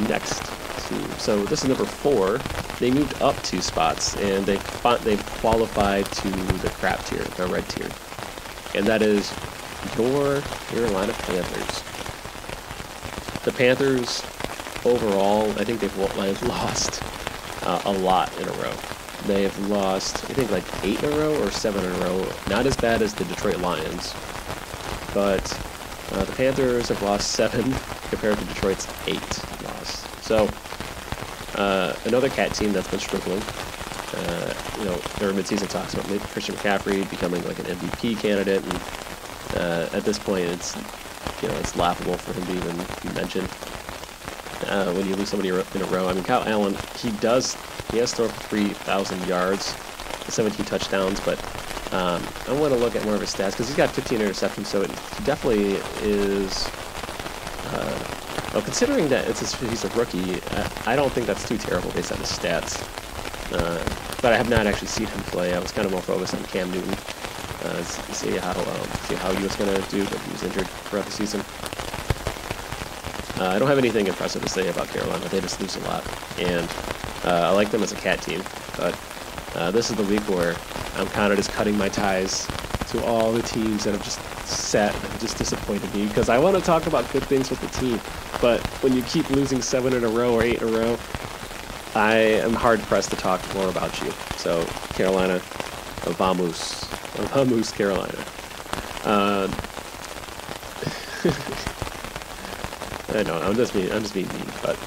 [0.10, 0.42] Next
[0.88, 1.10] team.
[1.20, 2.40] So this is number four.
[2.80, 4.58] They moved up two spots, and they
[5.04, 7.90] they've qualified to the crap tier, the red tier,
[8.74, 9.32] and that is
[9.96, 11.84] your Carolina Panthers.
[13.44, 14.24] The Panthers,
[14.88, 15.98] overall, I think they've
[16.44, 17.04] lost
[17.66, 18.74] uh, a lot in a row.
[19.26, 22.26] They have lost, I think, like eight in a row or seven in a row.
[22.48, 24.14] Not as bad as the Detroit Lions,
[25.14, 25.44] but
[26.14, 27.64] uh, the Panthers have lost seven
[28.10, 30.06] compared to Detroit's eight loss.
[30.26, 30.50] So,
[31.56, 33.42] uh, another cat team that's been struggling.
[34.14, 38.18] Uh, you know, there were midseason talks about maybe Christian McCaffrey becoming like an MVP
[38.20, 38.82] candidate, and
[39.60, 40.76] uh, at this point, it's
[41.42, 43.50] you know it's laughable for him to even be mentioned
[44.68, 46.08] uh, when you lose somebody in a row.
[46.08, 47.56] I mean, Kyle Allen, he does,
[47.92, 49.76] he has thrown for 3,000 yards,
[50.28, 51.40] 17 touchdowns, but
[51.94, 54.66] um, I want to look at more of his stats because he's got 15 interceptions,
[54.66, 54.90] so it,
[55.26, 56.68] definitely is.
[57.68, 58.14] Uh,
[58.54, 61.92] well, considering that it's a, he's a rookie, I, I, don't think that's too terrible
[61.92, 62.82] based on his stats.
[63.54, 63.84] Uh,
[64.22, 65.54] but I have not actually seen him play.
[65.54, 66.94] I was kind of more focused on Cam Newton,
[67.64, 70.68] uh, see how um, see how he was going to do, but he was injured
[70.68, 71.42] throughout the season.
[73.40, 75.28] Uh, I don't have anything impressive to say about Carolina.
[75.30, 76.04] They just lose a lot,
[76.40, 76.68] and
[77.24, 78.42] uh, I like them as a cat team.
[78.76, 78.98] But
[79.56, 80.56] uh, this is the week where
[80.96, 82.48] I'm kind of just cutting my ties
[82.88, 86.56] to all the teams that have just set and just disappointed me because I want
[86.56, 88.00] to talk about good things with the team.
[88.42, 90.98] But when you keep losing seven in a row or eight in a row,
[91.96, 94.12] I am hard pressed to talk more about you.
[94.38, 95.40] So Carolina,
[96.18, 96.86] vamos,
[97.34, 98.26] vamos, Carolina.
[99.04, 99.48] Uh,
[103.18, 103.48] I don't know.
[103.50, 103.92] I'm just being.
[103.92, 104.46] I'm just being mean.
[104.62, 104.78] But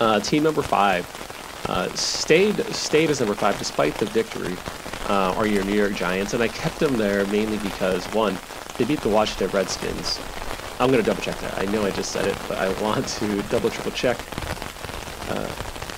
[0.00, 1.06] uh, team number five
[1.68, 4.56] uh, stayed stayed as number five despite the victory.
[5.08, 8.38] Uh, are your New York Giants, and I kept them there mainly because one,
[8.78, 10.20] they beat the Washington Redskins.
[10.78, 11.58] I'm gonna double check that.
[11.58, 14.18] I know I just said it, but I want to double triple check.
[15.28, 15.48] Uh,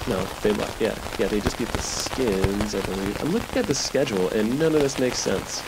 [0.08, 0.80] no, they lost.
[0.80, 3.20] yeah yeah they just beat the Skins, I believe.
[3.20, 5.62] I'm looking at the schedule, and none of this makes sense.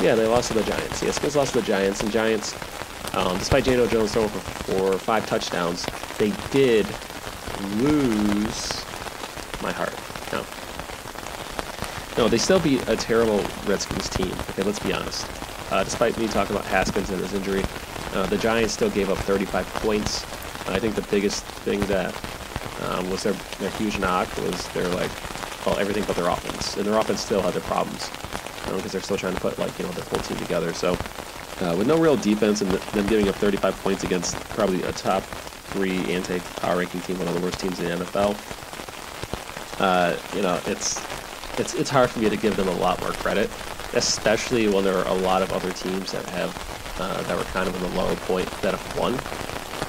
[0.00, 1.02] Yeah, they lost to the Giants.
[1.02, 2.54] Yeah, Skins lost to the Giants, and Giants
[3.16, 5.86] um, despite Daniel Jones throwing for, for five touchdowns,
[6.18, 6.86] they did
[7.78, 8.84] lose
[9.62, 9.94] my heart.
[10.32, 10.44] No.
[12.22, 14.32] No, they still beat a terrible Redskins team.
[14.50, 15.26] Okay, let's be honest.
[15.72, 17.64] Uh, despite me talking about Haskins and his injury,
[18.12, 20.22] uh, the Giants still gave up 35 points.
[20.68, 22.14] I think the biggest thing that
[22.82, 25.10] um, was their, their huge knock was their like,
[25.64, 28.10] well, everything but their offense, and their offense still had their problems
[28.66, 30.72] because you know, they're still trying to put like you know their full team together.
[30.74, 30.96] So
[31.60, 35.22] uh, with no real defense and them giving up 35 points against probably a top
[35.22, 38.36] three anti-power ranking team, one of the worst teams in the NFL.
[39.80, 41.02] Uh, you know, it's
[41.58, 43.50] it's it's hard for me to give them a lot more credit,
[43.94, 47.68] especially when there are a lot of other teams that have uh, that were kind
[47.68, 49.18] of in the low point that have won.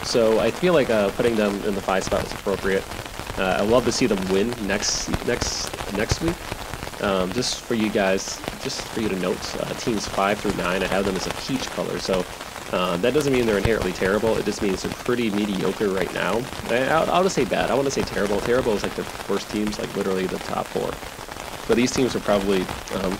[0.06, 2.84] So I feel like uh, putting them in the five spot was appropriate.
[3.38, 6.36] Uh, I would love to see them win next next next week.
[7.02, 10.82] Um, just for you guys, just for you to note, uh, teams five through nine,
[10.84, 12.00] I have them as a peach color.
[12.00, 12.26] So
[12.72, 14.36] uh, that doesn't mean they're inherently terrible.
[14.36, 16.42] It just means they're pretty mediocre right now.
[16.70, 17.72] I'll, I'll just say bad.
[17.72, 18.40] I want to say terrible.
[18.42, 20.90] Terrible is like the worst teams, like literally the top four.
[21.68, 22.62] But these teams are probably,
[22.96, 23.18] um,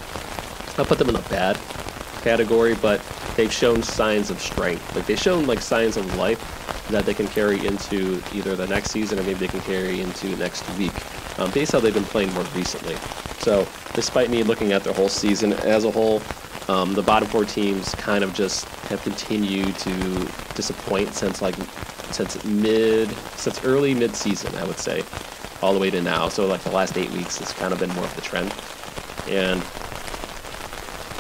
[0.78, 1.60] I'll put them in a bad
[2.22, 3.02] category, but
[3.36, 4.96] they've shown signs of strength.
[4.96, 8.92] Like they've shown like signs of life that they can carry into either the next
[8.92, 10.94] season or maybe they can carry into next week,
[11.38, 12.96] um, based how they've been playing more recently.
[13.40, 16.22] So, despite me looking at the whole season as a whole,
[16.68, 21.56] um, the bottom four teams kind of just have continued to disappoint since like
[22.12, 25.04] since mid since early mid season, I would say,
[25.62, 26.30] all the way to now.
[26.30, 28.54] So like the last eight weeks has kind of been more of the trend.
[29.28, 29.64] And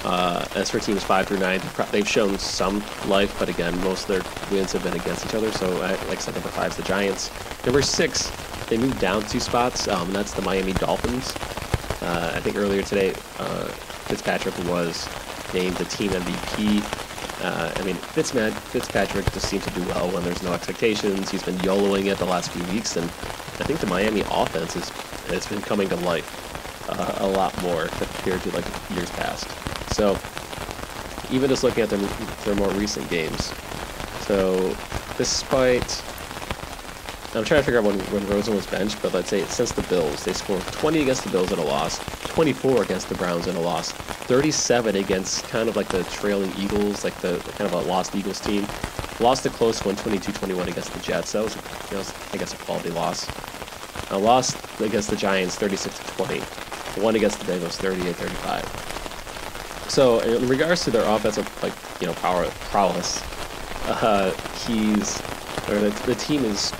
[0.03, 4.23] uh, as for teams five through nine, they've shown some life, but again, most of
[4.23, 5.51] their wins have been against each other.
[5.51, 7.30] So, I, like I said, number five is the Giants.
[7.65, 8.32] Number six,
[8.67, 9.88] they moved down two spots.
[9.88, 11.36] Um, and that's the Miami Dolphins.
[12.01, 13.65] Uh, I think earlier today, uh,
[14.08, 15.08] Fitzpatrick was
[15.53, 16.82] named the team MVP.
[17.43, 21.30] Uh, I mean, Fitzman, Fitzpatrick just seems to do well when there's no expectations.
[21.30, 25.47] He's been YOLOing it the last few weeks, and I think the Miami offense has
[25.47, 29.47] been coming to life uh, a lot more compared to like years past.
[29.93, 30.17] So
[31.32, 33.53] even just looking at their, their more recent games,
[34.21, 34.75] so
[35.17, 36.03] despite
[37.38, 39.84] I'm trying to figure out when, when Rosen was benched, but let's say since the
[39.84, 42.00] Bills, they scored 20 against the Bills in a loss,
[42.34, 47.04] 24 against the Browns in a loss, 37 against kind of like the trailing Eagles,
[47.04, 48.65] like the kind of a lost Eagles team.
[49.19, 51.34] Lost a close one, 22-21 against the Jets.
[51.34, 51.56] That was,
[51.91, 53.28] know, I guess, a quality loss.
[54.12, 56.41] A loss against the Giants, 36-20.
[57.04, 58.65] One against the Bengals, 38-35.
[59.91, 63.21] So in regards to their offensive, like you know, power prowess,
[63.86, 64.32] uh,
[64.65, 65.21] he's
[65.69, 66.71] or the, the team is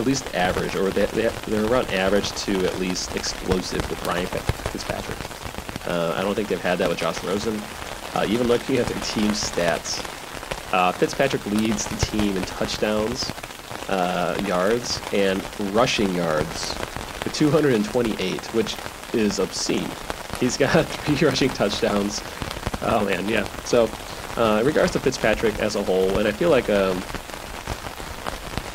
[0.00, 4.26] at least average, or they, they, they're around average to at least explosive with Ryan
[4.26, 5.18] Fitzpatrick.
[5.86, 7.60] Uh, I don't think they've had that with Josh Rosen.
[8.14, 10.02] Uh, even looking at their team stats,
[10.72, 13.30] uh, Fitzpatrick leads the team in touchdowns,
[13.88, 15.42] uh, yards, and
[15.74, 16.74] rushing yards
[17.24, 18.76] with 228, which
[19.12, 19.88] is obscene.
[20.38, 22.22] He's got three rushing touchdowns.
[22.82, 23.44] Oh man, yeah.
[23.64, 23.90] So,
[24.36, 27.02] uh, in regards to Fitzpatrick as a whole, and I feel like um,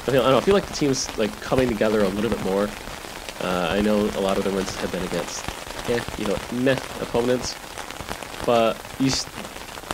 [0.07, 2.43] I feel, I, know, I feel like the team's like coming together a little bit
[2.43, 2.69] more.
[3.41, 5.43] Uh, I know a lot of the wins have been against,
[5.89, 7.55] yeah, you know, meh opponents,
[8.45, 9.09] but you,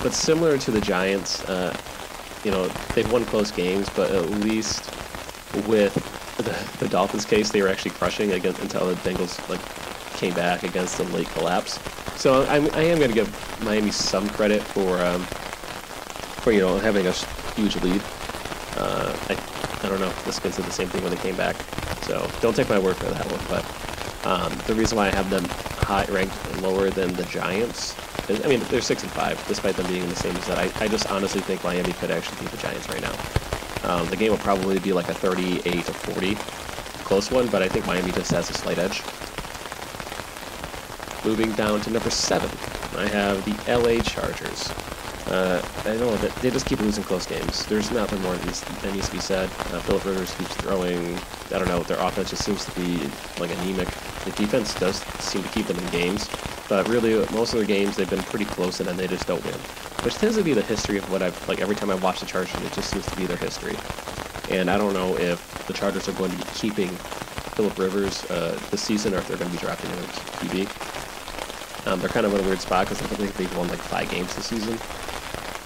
[0.03, 1.75] but similar to the Giants, uh,
[2.43, 4.83] you know, they've won close games, but at least
[5.65, 5.93] with
[6.37, 9.61] the, the Dolphins case, they were actually crushing against until the Bengals like
[10.17, 11.79] came back against the late collapse.
[12.19, 15.21] So I'm, I am going to give Miami some credit for um,
[16.41, 17.13] for you know having a
[17.55, 18.01] huge lead.
[18.75, 19.35] Uh, I
[19.83, 20.11] I don't know.
[20.25, 21.55] The Skins did the same thing when they came back.
[22.03, 23.41] So don't take my word for that one.
[23.49, 23.65] But
[24.25, 27.95] um, the reason why I have them high ranked lower than the Giants
[28.29, 30.57] is, I mean, they're six and five, despite them being in the same that.
[30.57, 33.15] I, I just honestly think Miami could actually beat the Giants right now.
[33.83, 36.35] Um, the game will probably be like a 38 to 40
[37.03, 39.01] close one, but I think Miami just has a slight edge.
[41.25, 42.49] Moving down to number seven,
[42.97, 44.71] I have the LA Chargers.
[45.31, 47.65] Uh, I know that they just keep losing close games.
[47.67, 48.45] There's nothing more that
[48.93, 49.45] needs, to be said.
[49.45, 51.17] Uh, Philip Rivers keeps throwing.
[51.55, 51.83] I don't know.
[51.83, 52.97] Their offense just seems to be
[53.39, 53.87] like anemic.
[54.25, 56.29] The defense does seem to keep them in games,
[56.67, 59.41] but really most of their games they've been pretty close and then they just don't
[59.45, 59.53] win.
[60.03, 62.25] Which tends to be the history of what I've like every time I watch the
[62.25, 62.61] Chargers.
[62.65, 63.77] It just seems to be their history.
[64.49, 66.89] And I don't know if the Chargers are going to be keeping
[67.55, 70.09] Philip Rivers uh, this season or if they're going to be drafting him as
[70.41, 71.87] QB.
[71.87, 74.11] Um, they're kind of in a weird spot because I think they've won like five
[74.11, 74.77] games this season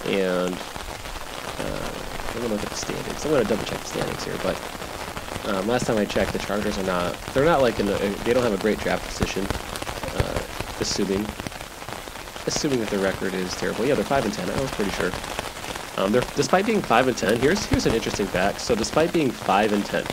[0.04, 1.90] and uh,
[2.28, 3.24] I'm gonna look at the standings.
[3.24, 4.56] I'm gonna double check the standings here, but
[5.46, 7.16] um, last time I checked, the Chargers are not.
[7.32, 7.96] They're not like in the.
[8.24, 9.46] They don't have a great draft position.
[9.46, 10.42] Uh,
[10.80, 11.24] assuming,
[12.46, 13.86] assuming that their record is terrible.
[13.86, 14.50] Yeah, they're five and ten.
[14.50, 15.12] I was pretty sure.
[15.96, 17.38] Um, they're despite being five and ten.
[17.40, 18.60] Here's here's an interesting fact.
[18.60, 20.04] So despite being five and ten,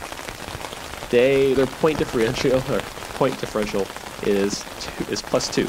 [1.10, 2.80] they their point differential or
[3.15, 3.88] point differential
[4.22, 5.67] is two, is plus two.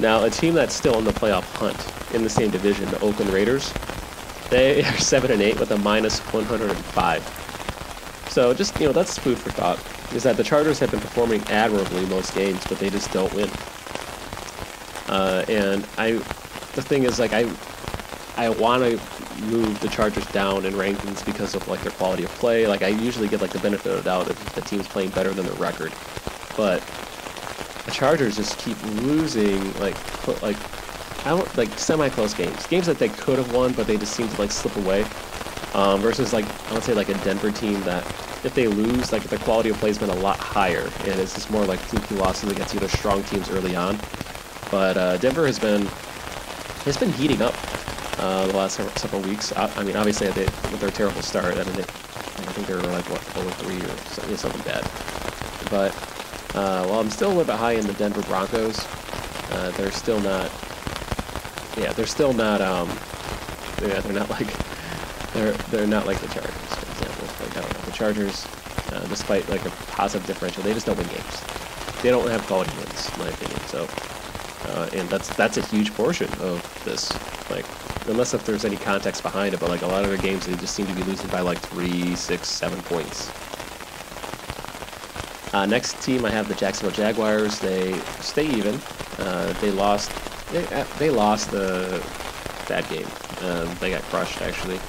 [0.00, 3.32] Now a team that's still in the playoff hunt in the same division, the Oakland
[3.32, 3.72] Raiders.
[4.50, 8.26] They are seven and eight with a minus 105.
[8.30, 9.78] So just you know, that's food for thought.
[10.14, 13.50] Is that the Chargers have been performing admirably most games, but they just don't win.
[15.08, 16.12] Uh, and I,
[16.74, 17.50] the thing is, like I,
[18.36, 19.00] I want to
[19.44, 22.66] move the Chargers down in rankings because of like their quality of play.
[22.66, 25.32] Like I usually get like the benefit of the doubt if the team's playing better
[25.32, 25.92] than their record,
[26.56, 26.82] but
[27.84, 29.96] the Chargers just keep losing like
[30.42, 30.56] like
[31.24, 34.28] I don't like semi-close games, games that they could have won, but they just seem
[34.28, 35.04] to like slip away.
[35.74, 38.04] Um, versus like I would say like a Denver team that
[38.44, 41.34] if they lose, like the quality of play has been a lot higher, and it's
[41.34, 43.98] just more like fluky losses against either strong teams early on.
[44.70, 45.86] But uh, Denver has been
[46.84, 47.54] has been heating up
[48.18, 49.52] uh, the last several, several weeks.
[49.52, 52.74] I, I, mean, obviously they, with their terrible start, I mean, they, I think they
[52.74, 54.82] were like what 0 3 or something, something bad.
[55.70, 55.94] But
[56.56, 58.78] uh, while I'm still a little bit high in the Denver Broncos,
[59.50, 60.50] uh, they're still not
[61.78, 62.60] yeah, they're still not.
[62.60, 62.88] Um,
[63.82, 64.48] yeah, they're not like
[65.32, 67.46] they're they're not like the Chargers, for example.
[67.46, 68.46] Like I don't know, the Chargers,
[68.92, 71.42] uh, despite like a positive differential, they just don't win games.
[72.02, 73.60] They don't have quality wins, in my opinion.
[73.66, 73.88] So,
[74.66, 77.12] uh, and that's that's a huge portion of this.
[77.50, 77.64] Like,
[78.08, 80.54] unless if there's any context behind it, but like a lot of their games, they
[80.56, 83.30] just seem to be losing by like three, six, seven points.
[85.54, 87.58] Uh, next team, I have the Jacksonville Jaguars.
[87.58, 88.78] They stay even.
[89.18, 90.10] Uh, they lost
[90.52, 92.02] they, uh, they lost the
[92.68, 93.06] that game.
[93.42, 94.80] Um, they got crushed actually,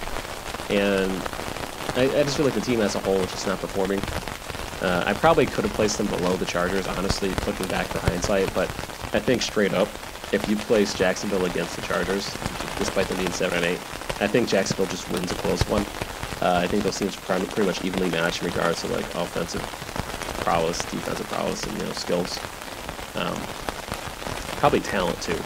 [0.70, 1.12] and
[1.96, 4.02] I, I, just feel like the team as a whole is just not performing.
[4.82, 8.54] Uh, I probably could have placed them below the Chargers, honestly, looking back for hindsight.
[8.54, 8.70] But
[9.14, 9.88] I think straight up,
[10.32, 12.26] if you place Jacksonville against the Chargers,
[12.78, 13.80] despite them being seven and eight,
[14.22, 15.82] I think Jacksonville just wins a close one.
[16.42, 19.62] Uh, I think those teams are pretty much evenly matched in regards to like offensive
[20.42, 22.40] prowess, defensive prowess, and you know skills.
[23.16, 23.36] Um,
[24.60, 25.40] probably talent too.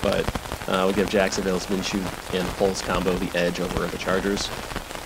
[0.00, 0.24] But
[0.68, 2.00] uh, give Jacksonville's Minshew
[2.34, 4.48] and Foles combo the edge over the Chargers.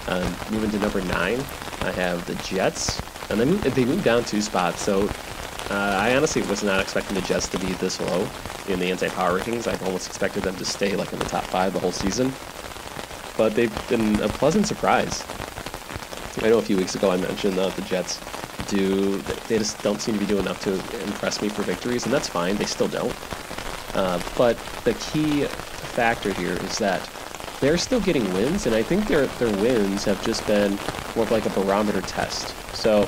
[0.07, 1.41] Um, moving to number nine,
[1.81, 3.01] I have the Jets,
[3.31, 4.81] and then they moved down two spots.
[4.83, 5.09] So
[5.71, 8.29] uh, I honestly was not expecting the Jets to be this low
[8.69, 9.67] in the anti-power rankings.
[9.67, 12.33] I almost expected them to stay like in the top five the whole season,
[13.37, 15.25] but they've been a pleasant surprise.
[16.43, 18.21] I know a few weeks ago I mentioned that the Jets
[18.69, 22.13] do they just don't seem to be doing enough to impress me for victories, and
[22.13, 22.57] that's fine.
[22.57, 23.15] They still don't.
[23.97, 25.45] Uh, but the key
[25.97, 27.01] factor here is that
[27.61, 30.79] they're still getting wins, and I think their their wins have just been
[31.15, 32.55] more of like a barometer test.
[32.77, 33.07] So,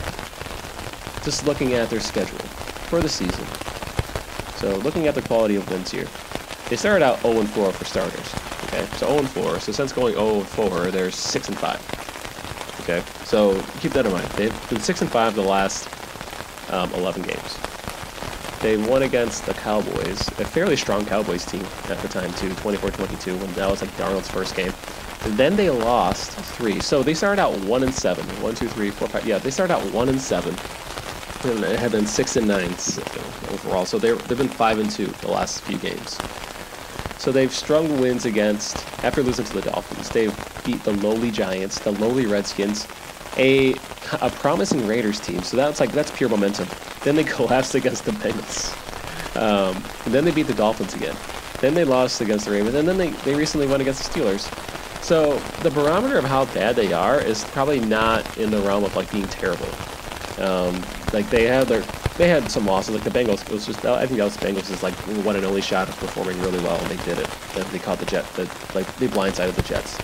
[1.23, 2.39] just looking at their schedule
[2.89, 3.45] for the season.
[4.57, 6.07] So, looking at the quality of wins here,
[6.71, 8.35] they started out 0 and 4 for starters.
[8.65, 9.61] Okay, so 0 and 4.
[9.61, 12.81] So since going 0 and 4, they're 6 and 5.
[12.81, 14.27] Okay, so keep that in mind.
[14.31, 15.87] They've been 6 and 5 the last
[16.73, 17.59] um, 11 games.
[18.61, 23.41] They won against the Cowboys, a fairly strong Cowboys team at the time too, 24-22,
[23.41, 24.73] when that was like Darnold's first game.
[25.23, 26.81] And then they lost three.
[26.81, 28.25] So they started out one and seven.
[28.43, 29.27] One, two, three, four, five.
[29.27, 30.55] Yeah, they started out one and seven.
[31.45, 32.75] And had been six and nine
[33.51, 33.87] overall.
[33.87, 36.19] So they've been five and two the last few games.
[37.19, 40.35] So they've strung wins against, after losing to the Dolphins, they've
[40.65, 42.87] beat the lowly Giants, the lowly Redskins,
[43.39, 43.75] a,
[44.21, 45.43] a promising Raiders team.
[45.43, 46.69] So that's like, that's pure momentum.
[47.03, 48.75] Then they collapsed against the Bengals.
[49.37, 51.17] Um, and then they beat the Dolphins again.
[51.61, 52.75] Then they lost against the Ravens.
[52.75, 54.53] And then they, they recently won against the Steelers.
[55.03, 58.95] So the barometer of how bad they are is probably not in the realm of
[58.95, 59.69] like being terrible.
[60.39, 61.83] Um, like they had their
[62.19, 62.95] they had some losses.
[62.95, 65.45] Like the Bengals it was just I think that was Bengals is like one and
[65.45, 67.29] only shot of performing really well, and they did it.
[67.71, 69.97] They caught the Jet, the, like they blindsided the Jets.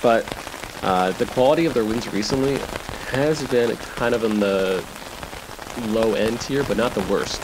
[0.00, 0.24] But
[0.84, 2.58] uh, the quality of their wins recently
[3.10, 4.84] has been kind of in the
[5.88, 7.42] low end tier, but not the worst.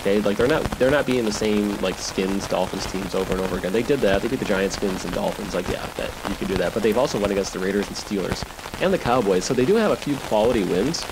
[0.00, 3.42] Okay, like they're not they're not being the same like skins Dolphins teams over and
[3.42, 3.72] over again.
[3.72, 4.22] They did that.
[4.22, 5.54] They beat the Giants, skins, and Dolphins.
[5.54, 6.72] Like yeah, that you can do that.
[6.72, 8.42] But they've also won against the Raiders and Steelers
[8.82, 9.44] and the Cowboys.
[9.44, 11.04] So they do have a few quality wins.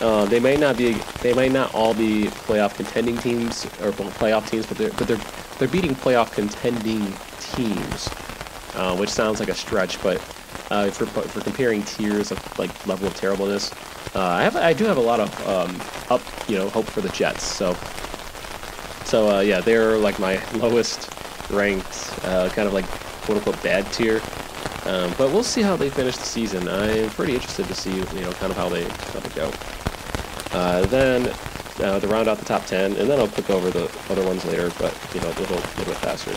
[0.00, 4.50] Uh, they may not be they may not all be playoff contending teams or playoff
[4.50, 5.20] teams, but they're but they're
[5.58, 8.10] they're beating playoff contending teams,
[8.74, 10.20] uh, which sounds like a stretch, but
[10.70, 11.06] uh, for
[11.40, 13.72] comparing tiers of like level of terribleness,
[14.14, 15.80] uh, I have I do have a lot of um,
[16.10, 17.44] up you know hope for the Jets.
[17.44, 17.76] So
[19.04, 21.10] so uh, yeah, they're like my lowest
[21.50, 22.86] ranked uh, kind of like
[23.24, 24.20] quote unquote bad tier.
[24.86, 26.68] Um, but we'll see how they finish the season.
[26.68, 29.50] I'm pretty interested to see you know kind of how they how they go.
[30.52, 31.34] Uh, then
[31.80, 34.44] uh, to round out the top ten, and then I'll click over the other ones
[34.44, 36.34] later, but you know a little little bit faster.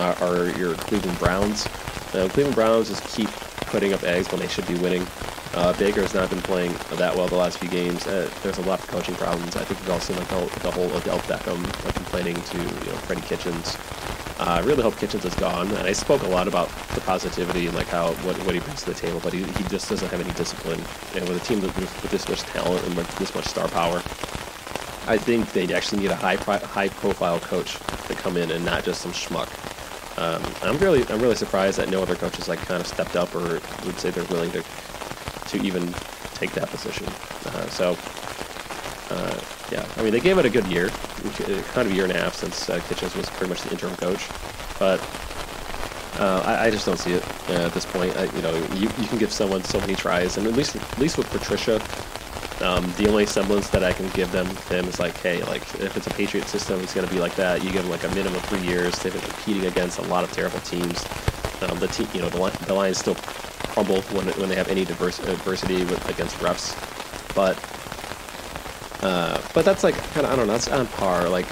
[0.00, 1.66] Uh, are your Cleveland Browns?
[2.12, 3.30] Cleveland Browns just keep
[3.72, 5.06] putting up eggs when they should be winning.
[5.54, 8.06] Uh, Baker has not been playing that well the last few games.
[8.06, 9.56] Uh, there's a lot of coaching problems.
[9.56, 12.64] I think we've all seen like the, the whole Odell Beckham uh, complaining to you
[12.64, 13.76] know Freddie Kitchens.
[14.38, 15.68] Uh, I really hope Kitchens is gone.
[15.68, 18.82] And I spoke a lot about the positivity and like how what, what he brings
[18.82, 20.80] to the table, but he, he just doesn't have any discipline.
[21.14, 23.98] And with a team with, with this much talent and this much star power,
[25.06, 28.84] I think they actually need a high high profile coach to come in and not
[28.84, 29.48] just some schmuck.
[30.16, 33.34] Um, I'm really I'm really surprised that no other coaches like kind of stepped up
[33.34, 34.62] or would say they're willing to
[35.48, 35.92] to even
[36.34, 37.06] take that position.
[37.46, 37.96] Uh, so,
[39.10, 39.40] uh,
[39.70, 42.18] yeah, I mean, they gave it a good year, kind of a year and a
[42.18, 44.28] half since uh, Kitchens was pretty much the interim coach,
[44.78, 45.00] but
[46.18, 48.16] uh, I, I, just don't see it uh, at this point.
[48.16, 50.98] I, you know, you, you can give someone so many tries, and at least at
[50.98, 51.80] least with Patricia,
[52.62, 55.96] um, the only semblance that I can give them them is like, hey, like if
[55.96, 57.62] it's a Patriot system, it's going to be like that.
[57.64, 58.98] You give them like a minimum of three years.
[58.98, 61.04] They've been competing against a lot of terrible teams.
[61.62, 64.84] Um, the team, you know, the, the Lions still crumble when, when they have any
[64.84, 66.76] diverse, adversity with, against refs.
[67.34, 67.58] But
[69.02, 70.52] uh, but that's like kind of I don't know.
[70.52, 71.28] That's on par.
[71.28, 71.46] Like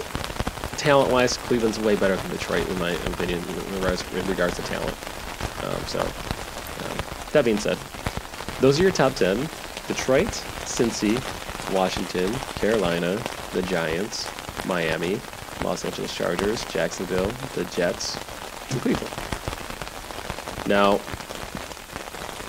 [0.76, 4.62] talent wise, Cleveland's way better than Detroit in my opinion in regards, in regards to
[4.62, 4.96] talent.
[5.64, 6.98] Um, so um,
[7.32, 7.78] that being said,
[8.60, 9.48] those are your top ten:
[9.88, 10.42] Detroit,
[10.78, 11.18] Cincy,
[11.72, 14.28] Washington, Carolina, the Giants,
[14.66, 15.20] Miami,
[15.62, 18.16] Los Angeles Chargers, Jacksonville, the Jets,
[18.70, 19.12] and Cleveland.
[20.66, 21.00] Now,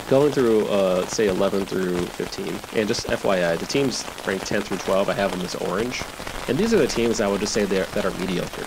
[0.09, 4.77] going through, uh, say, 11 through 15, and just FYI, the teams ranked 10 through
[4.77, 6.01] 12, I have them as orange.
[6.47, 8.65] And these are the teams I would just say that are mediocre.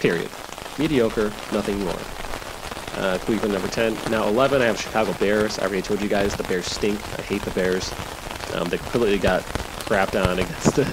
[0.00, 0.30] Period.
[0.78, 1.98] Mediocre, nothing more.
[3.02, 3.96] Uh, Cleveland number 10.
[4.10, 5.58] Now 11, I have Chicago Bears.
[5.58, 6.98] I already told you guys the Bears stink.
[7.18, 7.92] I hate the Bears.
[8.54, 10.84] Um, they completely got crapped on against the,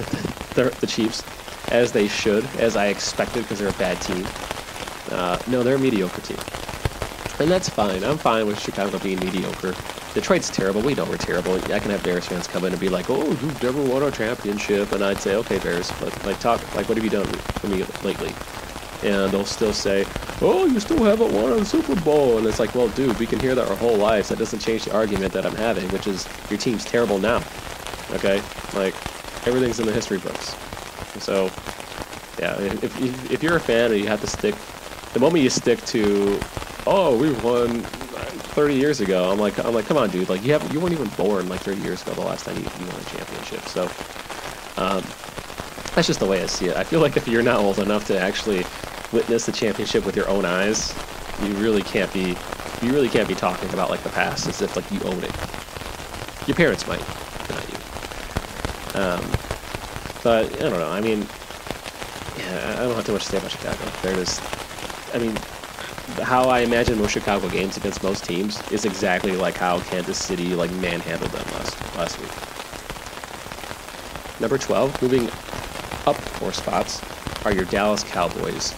[0.56, 1.24] the, the, Chiefs,
[1.72, 4.26] as they should, as I expected, because they're a bad team.
[5.12, 6.38] Uh, no, they're a mediocre team.
[7.40, 8.04] And that's fine.
[8.04, 9.76] I'm fine with Chicago being mediocre.
[10.16, 10.82] Detroit's terrible.
[10.82, 11.54] We know we're terrible.
[11.72, 14.10] I can have Bears fans come in and be like, "Oh, you've never won a
[14.10, 17.68] championship," and I'd say, "Okay, Bears, but like talk like what have you done for
[17.68, 18.34] me lately?"
[19.04, 20.06] And they'll still say,
[20.42, 23.40] "Oh, you still haven't won a Super Bowl," and it's like, well, dude, we can
[23.40, 24.30] hear that our whole lives.
[24.30, 27.44] That doesn't change the argument that I'm having, which is your team's terrible now.
[28.12, 28.42] Okay,
[28.74, 28.96] like
[29.48, 30.56] everything's in the history books.
[31.20, 31.46] So,
[32.40, 34.56] yeah, if, if, you're a fan and you have to stick,
[35.14, 36.40] the moment you stick to,
[36.86, 40.54] oh, we won 30 years ago, I'm like, I'm like, come on, dude, like you
[40.54, 43.00] have you weren't even born like 30 years ago the last time you, you won
[43.00, 43.62] a championship.
[43.62, 43.84] So,
[44.78, 45.04] um,
[45.96, 46.78] that's just the way I see it.
[46.78, 48.64] I feel like if you're not old enough to actually
[49.12, 50.94] witness the championship with your own eyes,
[51.44, 52.36] you really can't be
[52.82, 56.48] you really can't be talking about like the past as if like you own it.
[56.48, 57.00] Your parents might,
[57.50, 59.02] not you.
[59.02, 59.32] Um,
[60.24, 60.90] but I don't know.
[60.90, 61.28] I mean,
[62.38, 63.92] yeah, I don't have too much to say about Chicago.
[64.02, 64.42] They're just,
[65.16, 65.36] I mean,
[66.24, 70.56] how I imagine most Chicago games against most teams is exactly like how Kansas City
[70.56, 72.32] like manhandled them last last week.
[74.40, 75.26] Number 12, moving
[76.06, 77.02] up four spots,
[77.46, 78.74] are your Dallas Cowboys.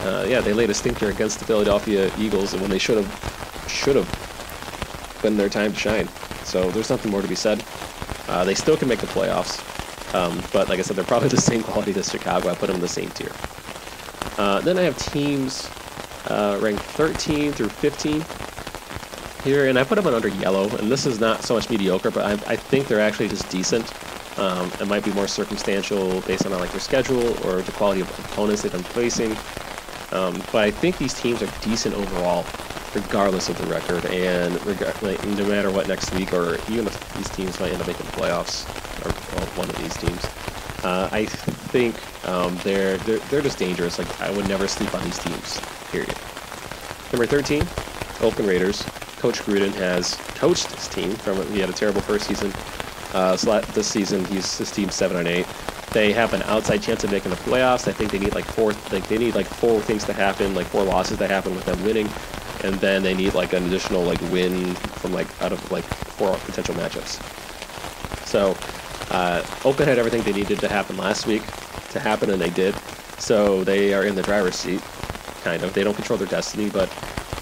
[0.00, 3.96] Uh, yeah, they laid a stinker against the Philadelphia Eagles, when they should have should
[3.96, 6.08] have been their time to shine.
[6.44, 7.64] So there's nothing more to be said.
[8.28, 9.58] Uh, they still can make the playoffs,
[10.14, 12.48] um, but like I said, they're probably the same quality as Chicago.
[12.48, 13.32] I put them in the same tier.
[14.38, 15.68] Uh, then I have teams
[16.28, 18.24] uh, ranked 13 through 15
[19.42, 20.68] here, and I put them under yellow.
[20.76, 23.92] And this is not so much mediocre, but I, I think they're actually just decent.
[24.38, 28.18] Um, it might be more circumstantial based on like their schedule or the quality of
[28.20, 29.36] opponents they've been facing.
[30.12, 32.44] Um, but I think these teams are decent overall,
[32.94, 37.14] regardless of the record, and reg- like, no matter what next week, or even if
[37.14, 38.66] these teams might end up making the playoffs,
[39.04, 40.24] or, or one of these teams.
[40.84, 41.96] Uh, I think
[42.26, 43.98] um, they're, they're they're just dangerous.
[43.98, 45.60] Like I would never sleep on these teams.
[45.90, 46.14] Period.
[47.12, 47.62] Number 13,
[48.20, 48.82] Oakland Raiders.
[49.18, 52.52] Coach Gruden has coached his team from he had a terrible first season.
[53.12, 55.46] Uh, so this season, he's his team seven and eight.
[55.92, 57.88] They have an outside chance of making the playoffs.
[57.88, 60.66] I think they need like four, like they need like four things to happen, like
[60.66, 62.08] four losses to happen with them winning,
[62.62, 66.36] and then they need like an additional like win from like out of like four
[66.38, 67.18] potential matchups.
[68.26, 68.56] So,
[69.10, 71.42] uh, Oakland had everything they needed to happen last week
[71.90, 72.74] to happen, and they did.
[73.18, 74.82] So they are in the driver's seat,
[75.42, 75.72] kind of.
[75.72, 76.92] They don't control their destiny, but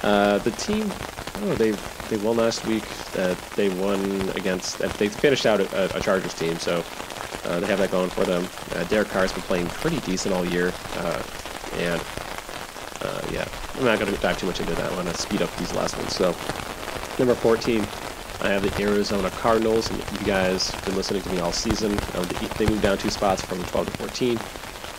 [0.05, 0.93] uh, the team,
[1.35, 1.73] I they
[2.09, 2.85] they won last week.
[3.17, 4.79] Uh, they won against.
[4.79, 6.85] They finished out a, a Chargers team, so
[7.47, 8.49] uh, they have that going for them.
[8.75, 11.23] Uh, Derek Carr's been playing pretty decent all year, uh,
[11.75, 12.01] and
[13.03, 15.07] uh, yeah, I'm not going to dive too much into that one.
[15.07, 16.15] I'll speed up these last ones.
[16.15, 16.35] So,
[17.19, 17.87] number 14,
[18.41, 19.91] I have the Arizona Cardinals.
[19.91, 21.93] And you guys have been listening to me all season.
[22.15, 22.27] Um,
[22.59, 24.39] they moved down two spots from 12 to 14.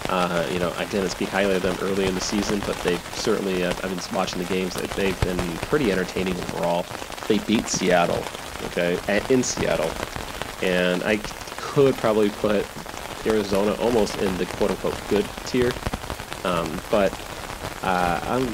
[0.09, 2.97] Uh, you know, I didn't speak highly of them early in the season, but they
[3.13, 6.85] certainly, uh, I've been watching the games, they've been pretty entertaining overall.
[7.27, 8.23] They beat Seattle,
[8.67, 9.91] okay, at, in Seattle.
[10.61, 11.17] And I
[11.77, 12.65] could probably put
[13.27, 15.71] Arizona almost in the quote unquote good tier.
[16.43, 17.13] Um, but
[17.83, 18.47] uh, I'm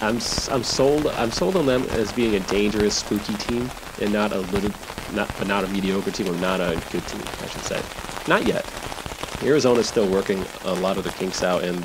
[0.00, 0.18] I'm
[0.50, 3.70] I'm sold I'm sold on them as being a dangerous, spooky team,
[4.00, 4.70] and not a little,
[5.12, 7.82] not but not a mediocre team or not a good team, I should say.
[8.26, 8.64] Not yet.
[9.42, 11.84] Arizona's still working a lot of the kinks out, and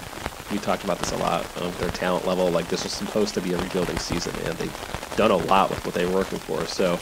[0.49, 2.49] we talked about this a lot of their talent level.
[2.49, 5.85] Like this was supposed to be a rebuilding season, and they've done a lot with
[5.85, 6.65] what they were working for.
[6.65, 6.97] So,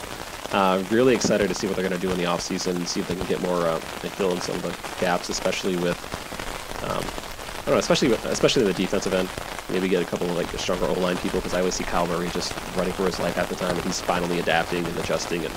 [0.54, 3.00] uh, really excited to see what they're going to do in the offseason and see
[3.00, 5.98] if they can get more, uh, fill in some of the gaps, especially with,
[6.84, 9.28] um, I don't know, especially especially in the defensive end.
[9.68, 12.08] Maybe get a couple of like stronger O line people because I always see Kyler
[12.08, 15.44] Murray just running for his life half the time, and he's finally adapting and adjusting,
[15.44, 15.54] and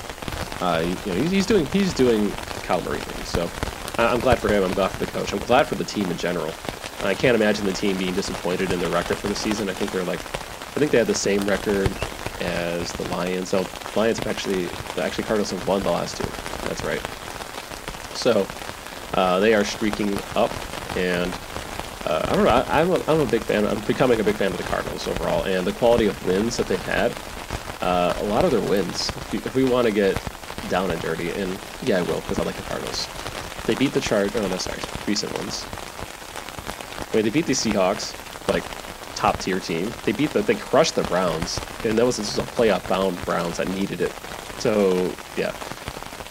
[0.60, 2.28] uh, you know he's, he's doing he's doing
[2.66, 3.28] Kyler Murray things.
[3.28, 3.48] So
[4.02, 4.64] I'm glad for him.
[4.64, 5.32] I'm glad for the coach.
[5.32, 6.52] I'm glad for the team in general.
[7.04, 9.68] I can't imagine the team being disappointed in the record for the season.
[9.68, 11.88] I think they're like, I think they had the same record
[12.42, 13.50] as the Lions.
[13.50, 13.66] So
[13.96, 14.68] Lions have actually,
[15.00, 16.28] actually Cardinals have won the last two.
[16.68, 17.00] That's right.
[18.16, 18.46] So
[19.14, 20.50] uh, they are streaking up,
[20.96, 21.32] and
[22.06, 22.50] uh, I don't know.
[22.50, 23.66] I, am a, I'm a big fan.
[23.66, 26.66] I'm becoming a big fan of the Cardinals overall, and the quality of wins that
[26.66, 27.12] they've had.
[27.80, 29.08] Uh, a lot of their wins.
[29.08, 30.20] If we, if we want to get
[30.68, 33.06] down and dirty, and yeah, I will because I like the Cardinals.
[33.66, 34.34] They beat the Chargers.
[34.36, 35.64] Oh no, sorry, recent ones.
[37.14, 38.12] Wait, they beat the Seahawks,
[38.48, 38.64] like
[39.18, 39.92] top tier team.
[40.04, 43.56] They beat the, they crushed the Browns, and that was was a playoff bound Browns
[43.56, 44.12] that needed it.
[44.58, 45.54] So yeah,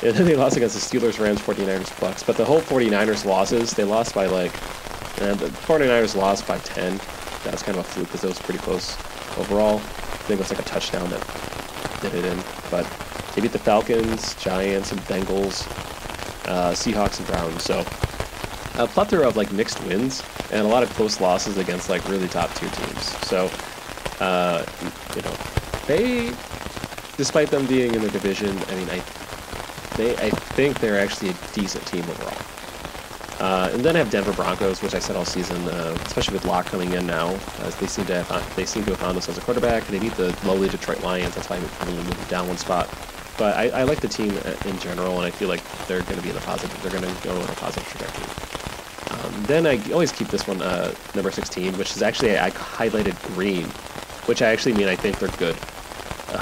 [0.03, 2.23] and then they lost against the Steelers, Rams, 49ers, Bucks.
[2.23, 4.53] But the whole 49ers losses, they lost by like,
[5.21, 6.99] and the 49ers lost by 10.
[7.43, 8.95] That's kind of a fluke because it was pretty close
[9.37, 9.77] overall.
[9.77, 12.41] I think it was like a touchdown that did it in.
[12.71, 12.85] But
[13.35, 15.67] they beat the Falcons, Giants, and Bengals
[16.47, 17.63] uh, Seahawks and Browns.
[17.63, 17.83] So
[18.77, 22.27] a plethora of like mixed wins and a lot of close losses against like really
[22.27, 23.03] top tier teams.
[23.27, 23.49] So
[24.19, 24.65] uh,
[25.15, 25.35] you know
[25.87, 26.33] they,
[27.17, 29.03] despite them being in the division, I mean I
[29.97, 32.37] they I think they're actually a decent team overall.
[33.39, 36.45] Uh, and then I have Denver Broncos, which I said all season, uh, especially with
[36.45, 39.37] Lock coming in now, as they seem to have they seem to have found themselves
[39.37, 39.85] a quarterback.
[39.85, 41.35] They beat the lowly Detroit Lions.
[41.35, 42.89] That's why I'm probably moving down one spot.
[43.37, 46.15] But I, I, like the team uh, in general, and I feel like they're going
[46.15, 46.81] to be in a positive.
[46.81, 48.66] They're going to go in a positive trajectory.
[49.23, 53.21] Um, then I always keep this one uh, number 16, which is actually I highlighted
[53.35, 53.65] green,
[54.27, 55.57] which I actually mean I think they're good.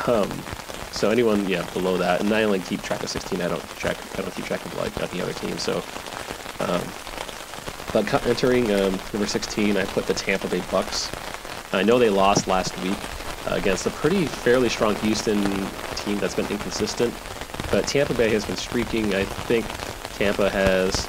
[0.07, 0.29] Um,
[0.91, 3.41] so anyone, yeah, below that, and I only keep track of 16.
[3.41, 5.83] I don't track, I don't keep track of like the other team, So,
[6.61, 6.81] um,
[7.91, 11.11] but entering um, number 16, I put the Tampa Bay Bucks.
[11.73, 12.97] I know they lost last week
[13.47, 15.43] uh, against a pretty fairly strong Houston
[15.95, 17.13] team that's been inconsistent,
[17.71, 19.13] but Tampa Bay has been streaking.
[19.13, 19.65] I think
[20.15, 21.05] Tampa has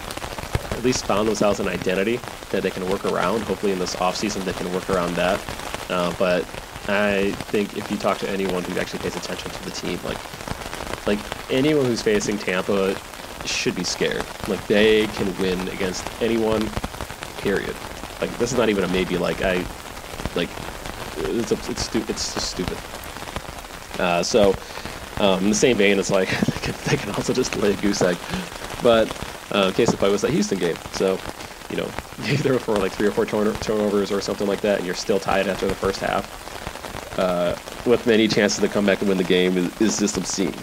[0.76, 2.20] at least found themselves an identity
[2.50, 3.42] that they can work around.
[3.42, 5.40] Hopefully, in this offseason, they can work around that.
[5.88, 6.42] Uh, but
[6.88, 10.18] I think if you talk to anyone who actually pays attention to the team, like
[11.06, 11.18] like
[11.50, 12.96] anyone who's facing Tampa
[13.44, 14.24] should be scared.
[14.48, 16.68] Like they can win against anyone.
[17.38, 17.76] Period.
[18.20, 19.18] Like this is not even a maybe.
[19.18, 19.64] Like I,
[20.34, 20.50] like
[21.16, 22.78] it's a, it's stu- it's just stupid.
[24.00, 24.54] Uh, so
[25.18, 27.76] um, in the same vein, it's like they can, they can also just lay a
[27.76, 28.16] goose egg.
[28.82, 29.08] But
[29.56, 30.76] uh, point was that Houston game.
[30.92, 31.18] So
[31.70, 31.86] you know,
[32.38, 35.18] throw for like three or four turn- turnovers or something like that, and you're still
[35.18, 37.56] tied after the first half uh,
[37.88, 40.54] with many chances to come back and win the game is, is just obscene.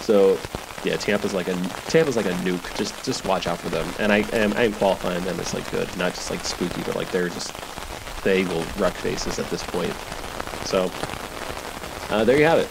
[0.00, 0.38] So,
[0.84, 1.54] yeah, Tampa's like a
[1.88, 2.76] Tampa's like a nuke.
[2.76, 3.86] Just just watch out for them.
[3.98, 7.10] And I am I'm qualifying them as like good, not just like spooky, but like
[7.10, 7.52] they're just
[8.22, 9.92] they will wreck faces at this point.
[10.66, 10.90] So,
[12.10, 12.68] uh, there you have it.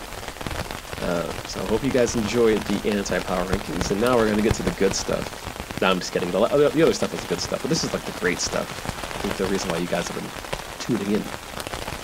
[1.05, 4.55] Uh, so I hope you guys enjoyed the anti-power rankings, and now we're gonna get
[4.55, 5.79] to the good stuff.
[5.79, 6.31] No, I'm just kidding.
[6.31, 8.67] The, the other stuff is the good stuff, but this is like the great stuff.
[9.15, 10.31] I think the reason why you guys have been
[10.79, 11.23] tuning in.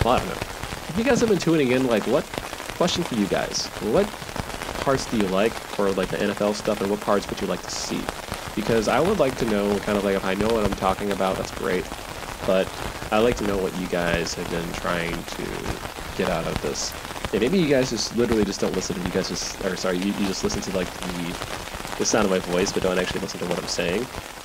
[0.04, 0.34] Well, I don't know
[0.88, 2.24] if you guys have been tuning in, like, what
[2.76, 3.66] question for you guys?
[3.80, 4.06] What
[4.82, 7.62] parts do you like for like the NFL stuff, and what parts would you like
[7.62, 8.00] to see?
[8.54, 11.10] Because I would like to know, kind of like, if I know what I'm talking
[11.10, 11.84] about, that's great.
[12.46, 12.68] But
[13.10, 15.42] I like to know what you guys have been trying to
[16.16, 16.92] get out of this.
[17.32, 18.96] And maybe you guys just literally just don't listen.
[18.96, 22.24] To you guys just, or sorry, you, you just listen to like the the sound
[22.24, 24.02] of my voice, but don't actually listen to what I'm saying,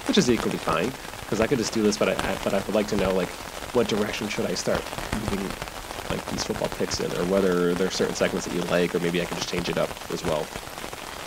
[0.07, 0.91] which is equally fine.
[1.21, 3.13] Because I could just do this, but I, I but I would like to know
[3.13, 3.29] like
[3.75, 4.81] what direction should I start
[5.13, 5.45] moving
[6.09, 8.99] like these football picks in, or whether there are certain segments that you like, or
[8.99, 10.47] maybe I can just change it up as well.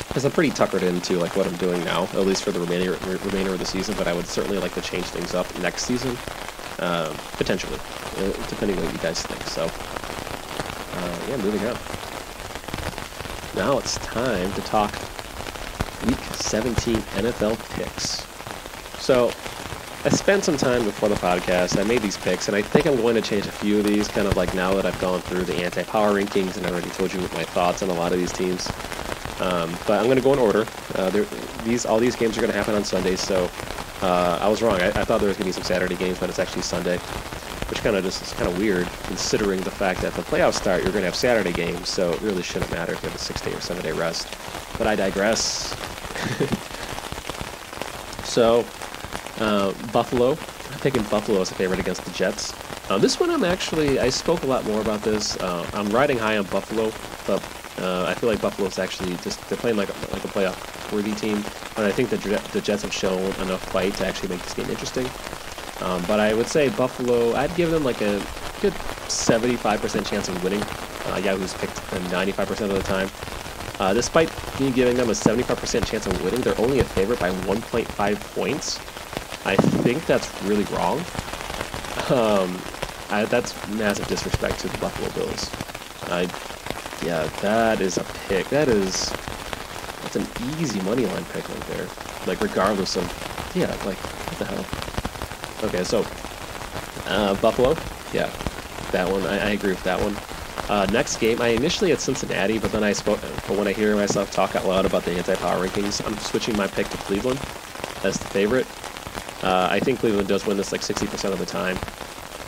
[0.08, 2.92] Because I'm pretty tuckered into like what I'm doing now, at least for the remainder
[3.24, 3.94] remainder of the season.
[3.98, 6.16] But I would certainly like to change things up next season,
[6.78, 7.78] uh, potentially,
[8.16, 9.42] uh, depending on what you guys think.
[9.44, 9.70] So,
[11.30, 11.76] yeah, moving on.
[13.54, 14.92] Now it's time to talk
[16.04, 18.26] Week 17 NFL picks.
[19.00, 19.28] So
[20.04, 21.78] I spent some time before the podcast.
[21.78, 24.08] I made these picks, and I think I'm going to change a few of these,
[24.08, 27.12] kind of like now that I've gone through the anti-power rankings and I already told
[27.12, 28.68] you my thoughts on a lot of these teams.
[29.40, 30.66] Um, but I'm going to go in order.
[30.96, 31.10] Uh,
[31.62, 33.48] these all these games are going to happen on Sundays, so
[34.02, 34.80] uh, I was wrong.
[34.80, 36.98] I, I, thought there was going to be some Saturday games, but it's actually Sunday,
[37.80, 40.82] which kind of just is kind of weird considering the fact that the playoffs start.
[40.82, 43.22] You're going to have Saturday games, so it really shouldn't matter if you have a
[43.22, 44.28] six-day or seven-day rest.
[44.76, 45.74] But I digress.
[48.24, 48.66] so
[49.38, 50.32] uh, Buffalo.
[50.72, 52.52] I'm picking Buffalo as a favorite against the Jets.
[52.90, 55.38] Uh, this one I'm actually, I spoke a lot more about this.
[55.38, 56.92] Uh, I'm riding high on Buffalo,
[57.26, 57.42] but
[57.80, 61.14] uh, I feel like Buffalo's actually just, they're playing like a, like a playoff worthy
[61.14, 61.36] team.
[61.78, 62.18] And I think the,
[62.52, 65.08] the Jets have shown enough fight to actually make this game interesting.
[65.80, 68.22] Um, but I would say Buffalo, I'd give them like a
[68.60, 68.74] good
[69.08, 70.62] 75% chance of winning.
[71.06, 73.10] Uh, Yahoo's picked them 95% of the time.
[73.80, 77.30] Uh, despite me giving them a 75% chance of winning, they're only a favorite by
[77.30, 78.78] 1.5 points.
[79.46, 80.98] I think that's really wrong.
[82.10, 82.60] Um,
[83.08, 85.50] I, that's massive disrespect to the Buffalo Bills.
[86.10, 86.22] I,
[87.04, 88.48] yeah, that is a pick.
[88.50, 89.08] That is,
[90.02, 90.26] that's an
[90.58, 91.88] easy money line pick right there.
[92.26, 94.89] Like regardless of, yeah, like what the hell.
[95.62, 96.06] Okay, so
[97.06, 97.76] uh, Buffalo,
[98.12, 98.30] yeah,
[98.92, 99.22] that one.
[99.26, 100.16] I, I agree with that one.
[100.70, 103.20] Uh, next game, I initially had Cincinnati, but then I spoke.
[103.20, 106.66] But when I hear myself talk out loud about the anti-power rankings, I'm switching my
[106.66, 107.40] pick to Cleveland
[108.04, 108.66] as the favorite.
[109.42, 111.78] Uh, I think Cleveland does win this like 60% of the time.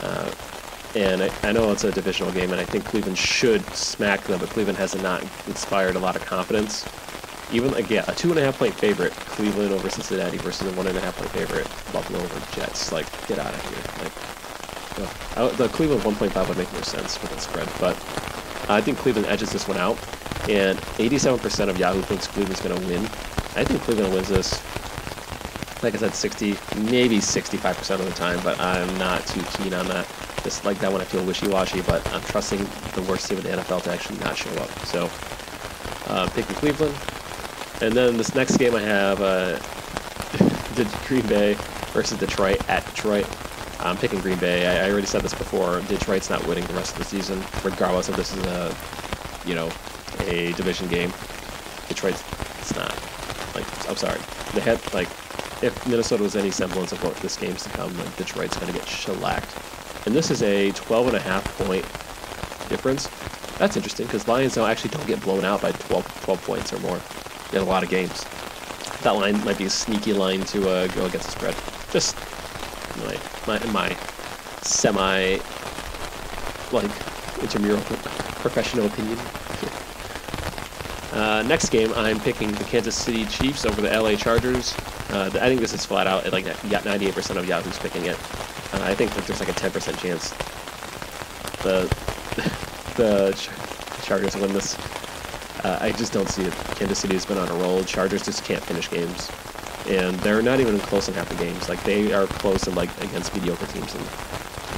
[0.01, 0.31] Uh,
[0.95, 4.39] and I, I, know it's a divisional game, and I think Cleveland should smack them,
[4.39, 6.85] but Cleveland has not inspired a lot of confidence.
[7.53, 10.87] Even yeah, a two and a half point favorite, Cleveland over Cincinnati versus a one
[10.87, 12.91] and a half point favorite, Buffalo over Jets.
[12.91, 14.03] Like, get out of here.
[14.03, 17.95] Like, the Cleveland 1.5 would make more sense with that spread, but
[18.69, 19.97] I think Cleveland edges this one out,
[20.49, 23.03] and 87% of Yahoo thinks Cleveland's going to win.
[23.55, 24.61] I think Cleveland wins this
[25.83, 26.55] like I said, 60,
[26.89, 30.07] maybe 65% of the time, but I'm not too keen on that.
[30.43, 33.49] Just like that one, I feel wishy-washy, but I'm trusting the worst team in the
[33.49, 34.69] NFL to actually not show up.
[34.85, 35.09] So,
[36.07, 36.95] uh, picking Cleveland.
[37.81, 39.59] And then this next game I have, uh,
[41.07, 41.55] Green Bay
[41.91, 43.27] versus Detroit at Detroit.
[43.79, 44.65] I'm picking Green Bay.
[44.65, 45.81] I, I already said this before.
[45.81, 48.75] Detroit's not winning the rest of the season, regardless if this is a,
[49.45, 49.69] you know,
[50.21, 51.11] a division game.
[51.87, 52.23] Detroit's
[52.59, 52.95] it's not.
[53.55, 54.19] Like, I'm sorry.
[54.53, 55.09] They had like,
[55.61, 58.87] if Minnesota was any semblance of what this game's to come, like Detroit's gonna get
[58.87, 59.53] shellacked.
[60.05, 61.83] And this is a 12 and a half point
[62.69, 63.09] difference.
[63.57, 66.79] That's interesting because Lions don't actually don't get blown out by 12, 12 points or
[66.79, 66.99] more
[67.53, 68.25] in a lot of games.
[69.01, 71.55] That line might be a sneaky line to uh, go against the spread.
[71.91, 72.15] Just
[73.47, 73.97] my my, my
[74.61, 75.37] semi
[76.71, 76.91] like
[77.41, 77.81] intramural
[78.41, 79.17] professional opinion.
[81.11, 84.73] uh, next game, I'm picking the Kansas City Chiefs over the LA Chargers.
[85.09, 86.31] Uh, I think this is flat out.
[86.31, 88.17] Like, got 98% of Yahoo's picking it.
[88.73, 90.33] Uh, I think there's like a 10% chance
[91.63, 91.87] the
[92.97, 93.33] the
[94.03, 94.75] Chargers win this.
[95.63, 96.53] Uh, I just don't see it.
[96.75, 97.83] Kansas City has been on a roll.
[97.83, 99.31] Chargers just can't finish games,
[99.87, 101.69] and they're not even close in half the games.
[101.69, 104.05] Like they are close in like against mediocre teams, and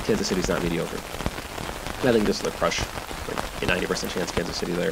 [0.05, 0.97] Kansas City's not mediocre.
[0.97, 2.79] I think this is a crush.
[3.27, 4.91] Like a 90% chance Kansas City there.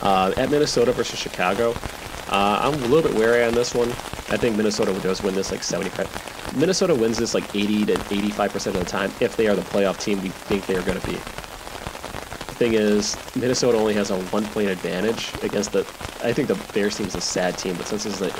[0.00, 1.74] Uh, at Minnesota versus Chicago,
[2.30, 3.88] uh, I'm a little bit wary on this one.
[4.30, 6.56] I think Minnesota does win this like 75.
[6.56, 10.00] Minnesota wins this like 80 to 85% of the time if they are the playoff
[10.00, 11.18] team we think they are going to be
[12.64, 15.80] thing is, Minnesota only has a one point advantage against the.
[16.22, 18.32] I think the Bears team is a sad team, but since it's a,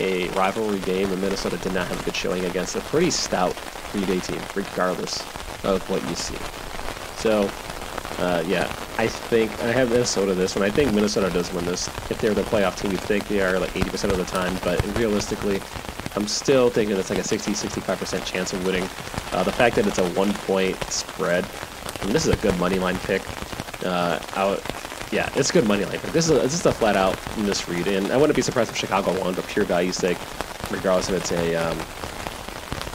[0.00, 3.56] a rivalry game, and Minnesota did not have a good showing against a pretty stout
[3.92, 5.20] Green Bay team, regardless
[5.64, 6.36] of what you see.
[7.18, 7.48] So,
[8.18, 8.64] uh, yeah,
[8.98, 10.64] I think I have Minnesota this one.
[10.64, 11.86] I think Minnesota does win this.
[12.10, 14.84] If they're the playoff team, you think they are like 80% of the time, but
[14.98, 15.60] realistically,
[16.16, 18.88] I'm still thinking it's like a 60 65% chance of winning.
[19.32, 21.46] Uh, the fact that it's a one point spread
[22.02, 23.22] and this is a good money line pick.
[23.84, 24.60] Uh, out,
[25.10, 26.00] yeah, it's good money pick.
[26.12, 28.76] This is a, this is a flat out misread, and I wouldn't be surprised if
[28.76, 30.18] Chicago won, but pure value sake,
[30.70, 31.76] regardless if it's a um,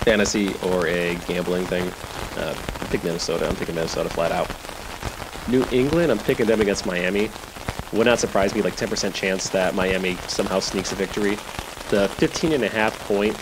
[0.04, 1.88] fantasy or a gambling thing.
[2.38, 3.48] Uh, I pick Minnesota.
[3.48, 4.50] I'm picking Minnesota flat out.
[5.50, 7.30] New England, I'm picking them against Miami.
[7.94, 11.36] Would not surprise me, like 10% chance that Miami somehow sneaks a victory.
[11.90, 13.36] The 15 and a half point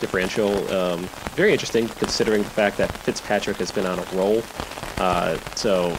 [0.00, 1.02] differential, um,
[1.34, 4.42] very interesting considering the fact that Fitzpatrick has been on a roll.
[4.98, 5.90] Uh, so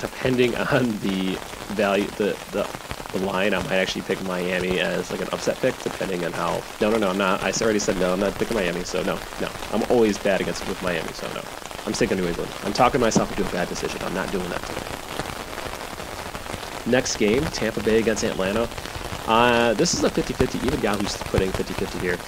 [0.00, 1.38] depending on the
[1.74, 2.64] value, the, the
[3.12, 6.62] the line, I might actually pick Miami as like an upset pick, depending on how.
[6.80, 7.42] No, no, no, I'm not.
[7.42, 8.12] I already said no.
[8.12, 9.48] I'm not picking Miami, so no, no.
[9.72, 11.42] I'm always bad against with Miami, so no.
[11.86, 12.50] I'm sticking New England.
[12.64, 14.00] I'm talking myself into a bad decision.
[14.02, 14.86] I'm not doing that today.
[16.90, 18.68] Next game, Tampa Bay against Atlanta.
[19.26, 20.66] Uh, this is a 50-50.
[20.66, 22.18] Even Yahoo's putting 50-50 here.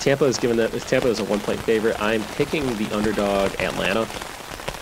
[0.00, 2.00] Tampa is given that Tampa is a one-point favorite.
[2.00, 4.06] I'm picking the underdog Atlanta.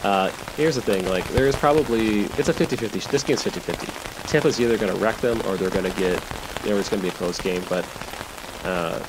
[0.04, 4.28] Uh, here's the thing, like, there's probably, it's a 50-50, this game's 50-50.
[4.28, 6.18] Tampa's either going to wreck them or they're going to get,
[6.66, 7.86] or it's going to be a close game, but,
[8.64, 9.02] uh,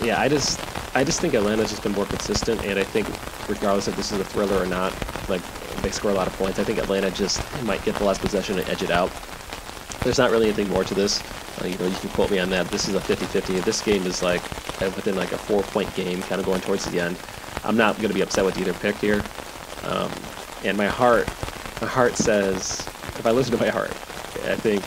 [0.00, 0.60] yeah, I just,
[0.94, 3.08] I just think Atlanta's just been more consistent, and I think
[3.48, 4.92] regardless if this is a thriller or not,
[5.28, 5.42] like,
[5.82, 8.60] they score a lot of points, I think Atlanta just might get the last possession
[8.60, 9.10] and edge it out.
[10.04, 11.20] There's not really anything more to this.
[11.60, 12.68] Uh, you know, you can quote me on that.
[12.68, 13.64] This is a 50-50.
[13.64, 14.42] This game is like
[14.80, 17.16] within like a four-point game, kind of going towards the end.
[17.64, 19.22] I'm not going to be upset with either pick here.
[19.84, 20.10] Um,
[20.64, 21.28] and my heart,
[21.80, 22.80] my heart says,
[23.18, 23.90] if I listen to my heart,
[24.44, 24.82] I think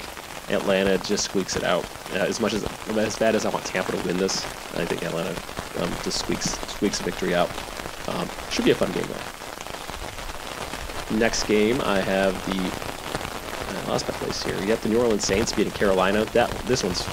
[0.51, 1.85] Atlanta just squeaks it out.
[2.11, 4.43] Uh, as much as as bad as I want Tampa to win this,
[4.75, 5.31] I think Atlanta
[5.81, 7.49] um, just squeaks squeaks a victory out.
[8.07, 9.21] Um, should be a fun game though.
[11.17, 12.57] Next game, I have the
[13.77, 14.55] I lost my place here.
[14.59, 16.25] You have the New Orleans Saints beating Carolina.
[16.25, 17.07] That this one's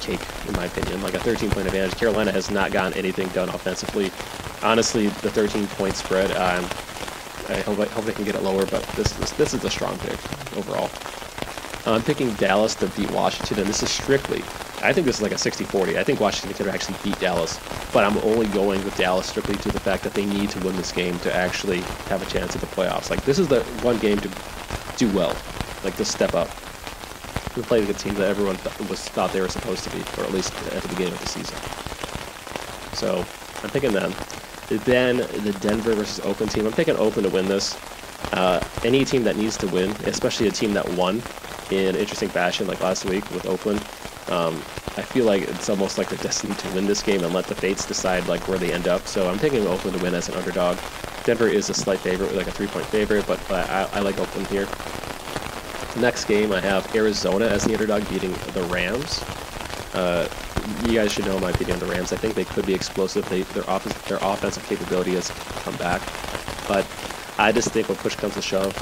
[0.00, 1.02] cake in my opinion.
[1.02, 1.96] Like a 13 point advantage.
[1.96, 4.10] Carolina has not gotten anything done offensively.
[4.62, 6.30] Honestly, the 13 point spread.
[6.32, 6.68] Um,
[7.50, 9.70] I hope, I hope they can get it lower, but this, this, this is a
[9.70, 10.18] strong pick
[10.56, 10.90] overall.
[11.86, 14.42] Uh, I'm picking Dallas to beat Washington, and this is strictly,
[14.82, 15.96] I think this is like a 60-40.
[15.96, 17.58] I think Washington could actually beat Dallas,
[17.92, 20.76] but I'm only going with Dallas strictly to the fact that they need to win
[20.76, 23.10] this game to actually have a chance at the playoffs.
[23.10, 24.30] Like, this is the one game to
[24.96, 25.34] do well,
[25.82, 26.48] like to step up.
[27.54, 30.24] To play the team that everyone th- was thought they were supposed to be, or
[30.24, 31.56] at least at the beginning of the season.
[32.94, 33.24] So,
[33.64, 34.14] I'm picking them.
[34.70, 36.66] Then the Denver versus Oakland team.
[36.66, 37.76] I'm picking Oakland to win this.
[38.32, 41.22] Uh, any team that needs to win, especially a team that won
[41.70, 43.80] in interesting fashion like last week with Oakland,
[44.28, 44.54] um,
[44.96, 47.54] I feel like it's almost like they're destined to win this game and let the
[47.54, 49.06] fates decide like where they end up.
[49.06, 50.78] So I'm picking Oakland to win as an underdog.
[51.24, 54.68] Denver is a slight favorite, like a three-point favorite, but I, I like Oakland here.
[55.96, 59.22] Next game, I have Arizona as the underdog beating the Rams.
[59.94, 60.28] Uh,
[60.86, 62.12] you guys should know my opinion on the Rams.
[62.12, 63.28] I think they could be explosive.
[63.28, 65.30] They, their, off- their offensive capability has
[65.62, 66.00] come back.
[66.68, 66.86] But
[67.38, 68.74] I just think when push comes to shove,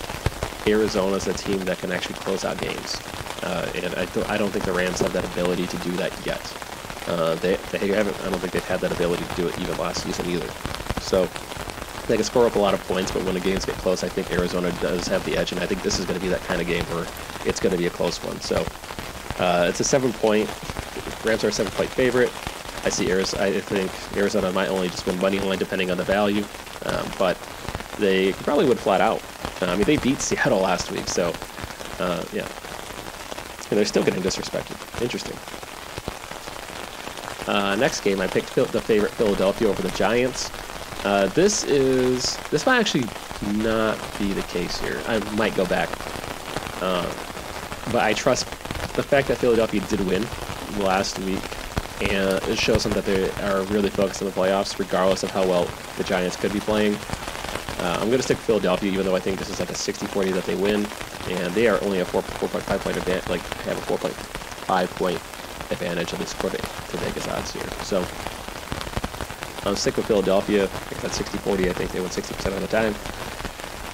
[0.67, 3.01] Arizona is a team that can actually close out games.
[3.43, 6.13] Uh, and I, th- I don't think the Rams have that ability to do that
[6.27, 6.41] yet.
[7.07, 8.21] Uh, they they haven't.
[8.21, 10.51] I don't think they've had that ability to do it even last season either.
[11.01, 11.27] So
[12.07, 14.09] they can score up a lot of points, but when the games get close, I
[14.09, 16.43] think Arizona does have the edge, and I think this is going to be that
[16.43, 17.07] kind of game where
[17.47, 18.39] it's going to be a close one.
[18.41, 18.67] So
[19.39, 20.51] uh, it's a seven-point.
[21.25, 22.33] Rams are a seven-point favorite.
[22.85, 23.45] I see Arizona.
[23.45, 26.45] I think Arizona might only just win money line depending on the value,
[26.87, 27.37] um, but
[27.99, 29.23] they probably would flat out.
[29.61, 31.33] Uh, I mean, they beat Seattle last week, so
[31.99, 32.47] uh, yeah,
[33.69, 35.03] and they're still getting disrespected.
[35.03, 35.37] Interesting.
[37.49, 40.51] Uh, next game, I picked the favorite Philadelphia over the Giants.
[41.05, 43.05] Uh, this is this might actually
[43.63, 45.01] not be the case here.
[45.07, 45.89] I might go back,
[46.81, 47.13] uh,
[47.87, 48.47] but I trust
[48.95, 50.27] the fact that Philadelphia did win
[50.79, 51.43] last week,
[52.11, 55.47] and it shows them that they are really focused on the playoffs, regardless of how
[55.47, 56.95] well the Giants could be playing.
[57.79, 60.33] Uh, I'm going to stick Philadelphia, even though I think this is like a 60-40
[60.33, 60.87] that they win,
[61.29, 65.21] and they are only a 4, 4.5 point advantage, like have a 4.5 point
[65.71, 67.69] advantage at least according to Vegas odds here.
[67.85, 68.01] So
[69.69, 70.65] I'm stick with Philadelphia.
[70.65, 71.69] I got 60-40.
[71.69, 72.95] I think they win 60% of the time.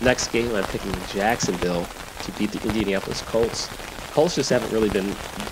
[0.02, 1.86] Next game, I'm picking Jacksonville
[2.22, 3.68] to beat the Indianapolis Colts.
[4.14, 5.08] Colts just haven't really been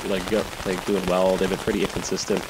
[0.07, 1.37] like go, like doing well.
[1.37, 2.41] They've been pretty inconsistent,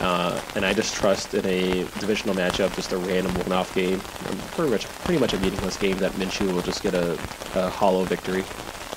[0.00, 4.00] uh, and I just trust in a divisional matchup, just a random one-off game,
[4.56, 7.12] pretty much pretty much a meaningless game that Minshew will just get a,
[7.54, 8.42] a hollow victory.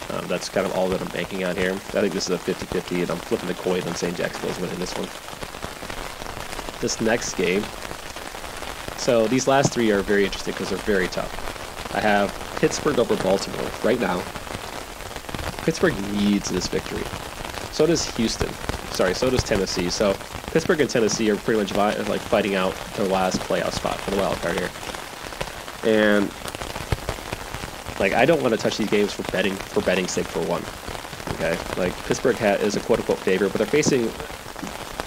[0.09, 1.73] Um, that's kind of all that I'm banking on here.
[1.73, 4.79] I think this is a 50-50, and I'm flipping the coin on saying Jacksonville's winning
[4.79, 5.07] this one.
[6.81, 7.63] This next game,
[8.97, 11.93] so these last three are very interesting because they're very tough.
[11.93, 14.23] I have Pittsburgh over Baltimore right now.
[15.65, 17.03] Pittsburgh needs this victory.
[17.73, 18.53] So does Houston.
[18.93, 19.89] Sorry, so does Tennessee.
[19.89, 20.13] So
[20.51, 24.11] Pittsburgh and Tennessee are pretty much vi- like fighting out their last playoff spot for
[24.11, 24.69] the wild card here.
[25.91, 26.31] And
[27.99, 30.63] like I don't want to touch these games for betting for betting sake for one.
[31.35, 34.03] Okay, like Pittsburgh ha- is a quote unquote favorite, but they're facing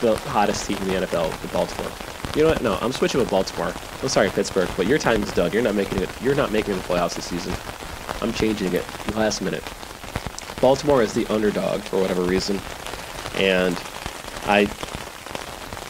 [0.00, 1.90] the hottest team in the NFL, the Baltimore.
[2.36, 2.62] You know what?
[2.62, 3.72] No, I'm switching with Baltimore.
[4.02, 5.52] I'm sorry, Pittsburgh, but your time is done.
[5.52, 6.11] You're not making it.
[6.20, 7.54] You're not making the playoffs this season.
[8.20, 8.84] I'm changing it
[9.14, 9.62] last minute.
[10.61, 12.61] Baltimore is the underdog for whatever reason,
[13.36, 13.76] and
[14.46, 14.62] I,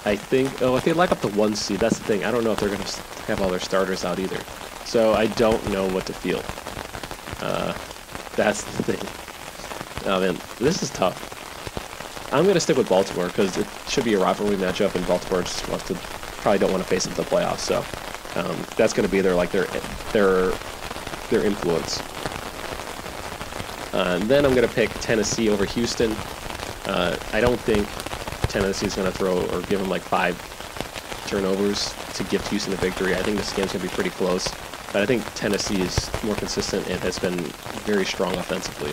[0.04, 0.62] I think.
[0.62, 2.24] Oh, if they like up the one seed, that's the thing.
[2.24, 4.40] I don't know if they're going to have all their starters out either.
[4.84, 6.42] So I don't know what to feel.
[7.40, 7.72] Uh,
[8.36, 10.10] that's the thing.
[10.10, 11.36] Oh man, this is tough.
[12.32, 15.42] I'm going to stick with Baltimore because it should be a rivalry matchup, and Baltimore
[15.42, 17.60] just wants to probably don't want to face them in the playoffs.
[17.60, 17.78] So
[18.38, 19.64] um, that's going to be their like their
[20.12, 20.52] their
[21.30, 22.00] their influence.
[23.92, 26.12] Uh, then I'm going to pick Tennessee over Houston.
[26.86, 27.86] Uh, I don't think
[28.48, 30.36] Tennessee's going to throw or give them like five
[31.26, 33.14] turnovers to give Houston a victory.
[33.14, 34.48] I think this game's going to be pretty close.
[34.92, 37.38] But I think Tennessee is more consistent and has been
[37.84, 38.92] very strong offensively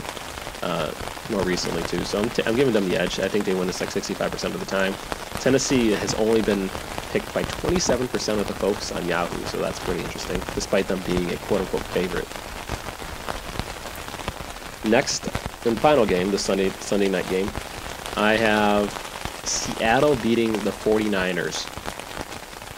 [0.62, 0.92] uh,
[1.30, 2.04] more recently too.
[2.04, 3.20] So I'm, t- I'm giving them the edge.
[3.20, 4.94] I think they win this like 65% of the time.
[5.40, 6.70] Tennessee has only been
[7.12, 11.32] picked by 27% of the folks on Yahoo, so that's pretty interesting, despite them being
[11.32, 12.28] a quote-unquote favorite.
[14.86, 15.26] Next
[15.66, 17.50] and final game, the Sunday Sunday night game,
[18.16, 18.92] I have
[19.44, 21.68] Seattle beating the 49ers.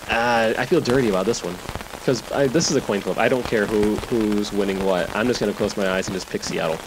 [0.10, 1.56] Uh, I feel dirty about this one
[2.00, 3.18] because this is a coin flip.
[3.18, 5.14] I don't care who who's winning what.
[5.16, 6.78] I'm just gonna close my eyes and just pick Seattle.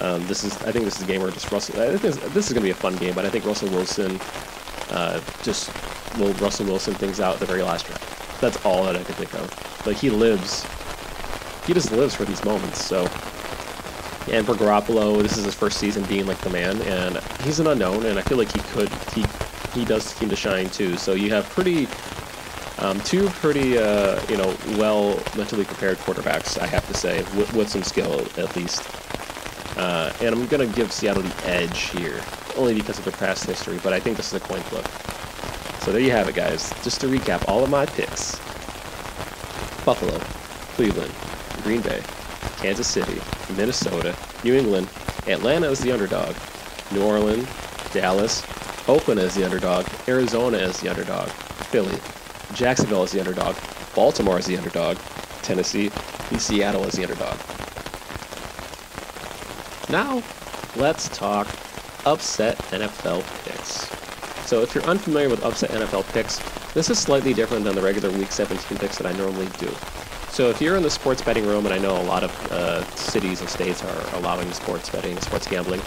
[0.00, 1.80] Um, this is I think this is a game where just Russell.
[1.80, 4.18] I think this, this is gonna be a fun game, but I think Russell Wilson
[4.90, 5.70] uh, just
[6.18, 8.38] will Russell Wilson things out the very last drive.
[8.40, 9.86] That's all that I can think of.
[9.86, 10.66] Like he lives,
[11.66, 12.84] he just lives for these moments.
[12.84, 13.04] So,
[14.30, 17.66] and for Garoppolo, this is his first season being like the man, and he's an
[17.66, 19.24] unknown, and I feel like he could he
[19.78, 20.96] he does seem to shine too.
[20.96, 21.86] So you have pretty
[22.78, 27.52] um, two pretty, uh, you know, well mentally prepared quarterbacks, I have to say, with,
[27.54, 28.86] with some skill at least.
[29.78, 32.20] Uh, and I'm to give Seattle the edge here,
[32.56, 34.86] only because of their past history, but I think this is a coin flip.
[35.82, 36.72] So there you have it, guys.
[36.82, 38.36] Just to recap all of my picks
[39.84, 40.18] Buffalo,
[40.74, 41.12] Cleveland,
[41.62, 42.02] Green Bay,
[42.58, 43.20] Kansas City,
[43.56, 44.88] Minnesota, New England,
[45.26, 46.34] Atlanta is the underdog,
[46.92, 47.48] New Orleans,
[47.92, 48.42] Dallas,
[48.88, 51.28] Oakland is the underdog, Arizona is the underdog,
[51.70, 51.98] Philly,
[52.54, 53.56] Jacksonville is the underdog,
[53.94, 54.96] Baltimore is the underdog,
[55.42, 55.90] Tennessee,
[56.30, 57.38] and Seattle is the underdog.
[59.88, 60.22] Now,
[60.76, 61.46] let's talk
[62.04, 63.88] upset NFL picks.
[64.48, 66.38] So, if you're unfamiliar with upset NFL picks,
[66.72, 69.72] this is slightly different than the regular Week 17 picks that I normally do.
[70.36, 72.84] So, if you're in the sports betting room, and I know a lot of uh,
[72.94, 75.80] cities and states are allowing sports betting, sports gambling,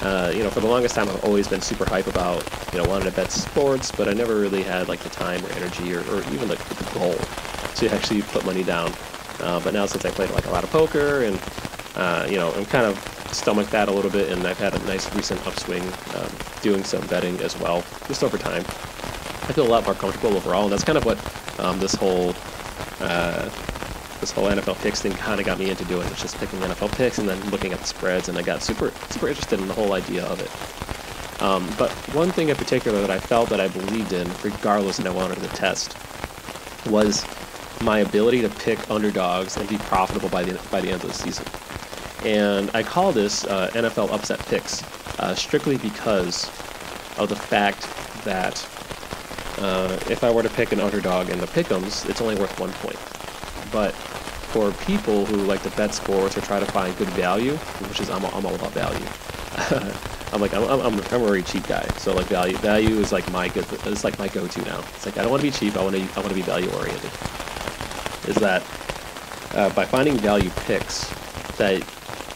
[0.00, 2.42] uh, you know, for the longest time, I've always been super hype about,
[2.72, 5.52] you know, wanting to bet sports, but I never really had like the time or
[5.52, 7.14] energy or, or even the, the goal
[7.76, 8.92] to actually put money down.
[9.38, 11.40] Uh, but now since I played like a lot of poker and,
[11.94, 12.98] uh, you know, I'm kind of
[13.30, 15.84] stomach that a little bit, and I've had a nice recent upswing
[16.16, 16.32] um,
[16.62, 18.62] doing some betting as well, just over time.
[18.62, 21.16] I feel a lot more comfortable overall, and that's kind of what
[21.60, 22.34] um, this whole
[23.00, 23.48] uh,
[24.24, 26.08] this whole NFL picks thing kind of got me into doing.
[26.08, 28.90] It's just picking NFL picks and then looking at the spreads, and I got super
[29.10, 31.42] super interested in the whole idea of it.
[31.42, 35.06] Um, but one thing in particular that I felt that I believed in, regardless that
[35.06, 35.94] I wanted to test,
[36.86, 37.26] was
[37.82, 41.14] my ability to pick underdogs and be profitable by the by the end of the
[41.14, 41.44] season.
[42.24, 44.82] And I call this uh, NFL upset picks
[45.20, 46.46] uh, strictly because
[47.18, 47.86] of the fact
[48.24, 48.56] that
[49.58, 52.72] uh, if I were to pick an underdog in the pick'ems, it's only worth one
[52.72, 52.96] point.
[53.74, 53.92] But
[54.54, 57.56] for people who like to bet sports or try to find good value,
[57.88, 59.04] which is I'm, I'm all about value.
[60.32, 63.28] I'm like I'm, I'm, I'm a very cheap guy, so like value value is like
[63.32, 64.78] my good it's like my go-to now.
[64.94, 65.76] It's like I don't want to be cheap.
[65.76, 67.10] I want to I want to be value oriented.
[68.28, 68.62] Is that
[69.54, 71.08] uh, by finding value picks
[71.56, 71.82] that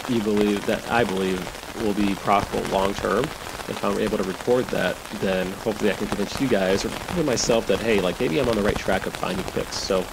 [0.09, 1.39] you believe that I believe
[1.85, 3.23] will be profitable long term.
[3.69, 7.69] If I'm able to record that, then hopefully I can convince you guys or myself
[7.69, 9.77] that hey, like maybe I'm on the right track of finding picks.
[9.77, 10.05] So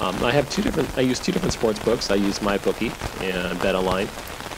[0.00, 0.96] um, I have two different.
[0.96, 2.10] I use two different sports books.
[2.10, 2.90] I use MyBookie
[3.22, 4.08] and BetOnline.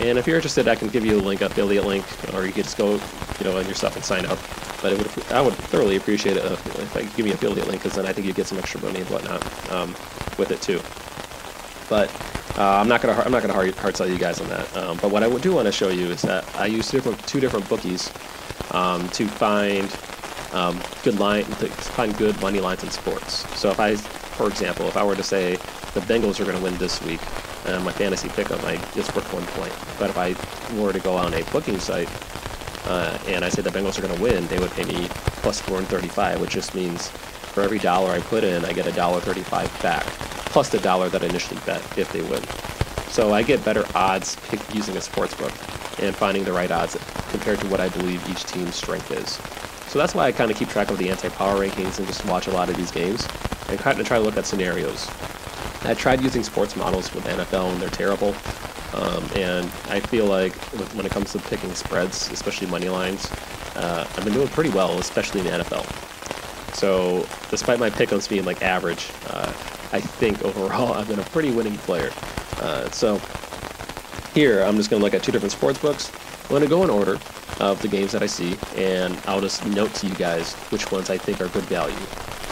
[0.01, 2.63] And if you're interested, I can give you a link, affiliate link, or you can
[2.63, 4.39] just go, you know, on yourself and sign up.
[4.81, 7.83] But would, I would thoroughly appreciate it if I could give me a affiliate link,
[7.83, 9.91] because then I think you'd get some extra money and whatnot um,
[10.39, 10.81] with it too.
[11.89, 12.11] But
[12.59, 14.77] uh, I'm not gonna I'm not gonna hard, hard sell you guys on that.
[14.77, 17.27] Um, but what I do want to show you is that I use two different
[17.27, 18.11] two different bookies
[18.73, 19.95] um, to find
[20.53, 23.49] um, good line find good money lines in sports.
[23.59, 23.97] So if I,
[24.33, 25.57] for example, if I were to say
[25.95, 27.21] the Bengals are going to win this week,
[27.67, 29.73] and my fantasy pickup, might just worth one point.
[29.99, 32.09] But if I were to go on a booking site
[32.87, 35.09] uh, and I say the Bengals are going to win, they would pay me
[35.43, 39.21] plus 435, which just means for every dollar I put in, I get a dollar
[39.21, 40.05] 35 back
[40.53, 42.43] plus the dollar that I initially bet if they win.
[43.11, 44.37] So I get better odds
[44.73, 45.53] using a sports book
[46.01, 46.97] and finding the right odds
[47.31, 49.39] compared to what I believe each team's strength is.
[49.91, 52.47] So that's why I kind of keep track of the anti-power rankings and just watch
[52.47, 53.27] a lot of these games
[53.73, 55.11] and kind of try to look at scenarios.
[55.85, 58.35] I tried using sports models with NFL and they're terrible.
[58.93, 60.55] Um, and I feel like
[60.95, 63.31] when it comes to picking spreads, especially money lines,
[63.75, 65.85] uh, I've been doing pretty well, especially in the NFL.
[66.75, 69.49] So despite my pickups being like average, uh,
[69.93, 72.11] I think overall I've been a pretty winning player.
[72.61, 73.21] Uh, so
[74.35, 76.13] here I'm just going to look at two different sports books.
[76.45, 77.19] I'm going to go in order
[77.61, 81.11] of the games that I see, and I'll just note to you guys which ones
[81.11, 81.97] I think are good value.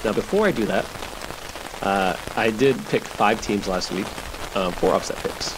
[0.05, 0.85] Now, before I do that,
[1.83, 4.07] uh, I did pick five teams last week
[4.57, 5.55] um, for upset picks.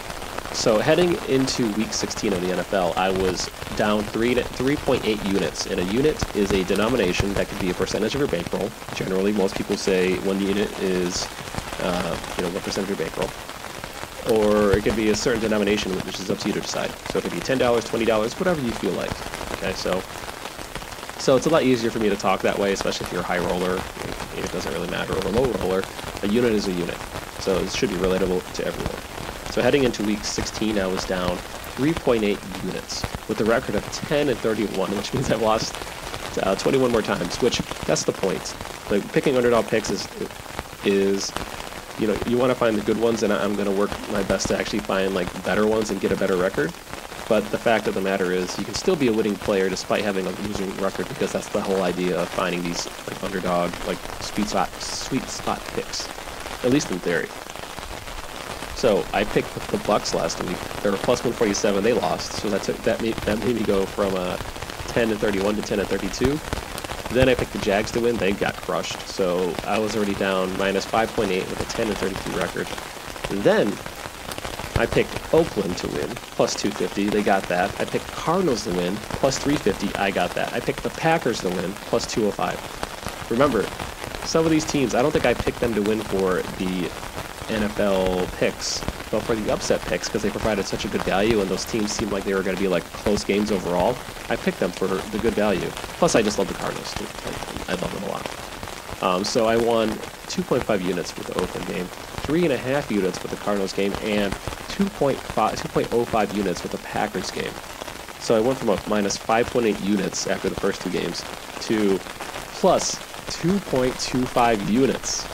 [0.57, 3.47] So heading into week 16 of the NFL, I was
[3.77, 5.67] down 3 3.8 units.
[5.67, 8.71] And a unit is a denomination that could be a percentage of your bankroll.
[8.95, 11.27] Generally, most people say one unit is
[11.81, 13.31] uh, you know, what percent of your bankroll.
[14.31, 16.91] Or it could be a certain denomination, which is up to you to decide.
[17.11, 19.11] So it could be $10, $20, whatever you feel like.
[19.53, 20.03] Okay, so
[21.23, 23.25] so it's a lot easier for me to talk that way, especially if you're a
[23.25, 23.81] high roller.
[24.37, 25.13] It doesn't really matter.
[25.15, 25.83] Or a low roller,
[26.23, 26.99] a unit is a unit.
[27.41, 29.53] So it should be relatable to everyone.
[29.53, 31.37] So heading into week 16, I was down
[31.77, 32.23] 3.8
[32.65, 35.75] units with a record of 10 and 31, which means I've lost
[36.43, 38.55] uh, 21 more times, which that's the point.
[38.91, 40.09] Like picking underdog picks is
[40.85, 41.33] is
[41.99, 44.23] you know, you want to find the good ones, and I'm going to work my
[44.25, 46.73] best to actually find like better ones and get a better record.
[47.29, 50.05] But the fact of the matter is, you can still be a winning player despite
[50.05, 53.99] having a losing record because that's the whole idea of finding these like underdog, like
[54.21, 56.09] sweet spot, sweet spot picks,
[56.65, 57.29] at least in theory.
[58.83, 60.59] So I picked the Bucks last week.
[60.83, 61.85] They were plus 147.
[61.85, 64.37] They lost, so that took, that made that made me go from uh,
[64.89, 66.39] 10 and 31 to 10 and 32.
[67.15, 68.17] Then I picked the Jags to win.
[68.17, 69.01] They got crushed.
[69.07, 72.67] So I was already down minus 5.8 with a 10 and 32 record.
[73.31, 73.73] And then
[74.83, 77.11] I picked Oakland to win, plus 250.
[77.11, 77.71] They got that.
[77.81, 79.97] I picked Cardinals to win, plus 350.
[79.97, 80.53] I got that.
[80.53, 83.31] I picked the Packers to win, plus 205.
[83.31, 83.63] Remember,
[84.27, 86.91] some of these teams, I don't think I picked them to win for the
[87.47, 88.81] NFL picks,
[89.13, 91.93] but for the upset picks because they provided such a good value and those teams
[91.93, 93.97] seemed like they were going to be like close games overall.
[94.31, 95.69] I picked them for the good value.
[96.01, 96.93] Plus, I just love the Cardinals.
[97.69, 98.52] I, love them a lot.
[99.03, 103.23] Um, so I won 2.5 units with the Oakland game, three and a half units
[103.23, 107.53] with the Cardinals game, and 2.5, 2.05 units with the Packers game.
[108.21, 111.25] So I went from a minus 5.8 units after the first two games
[111.63, 111.99] to
[112.53, 112.95] plus
[113.27, 115.27] 2.25 units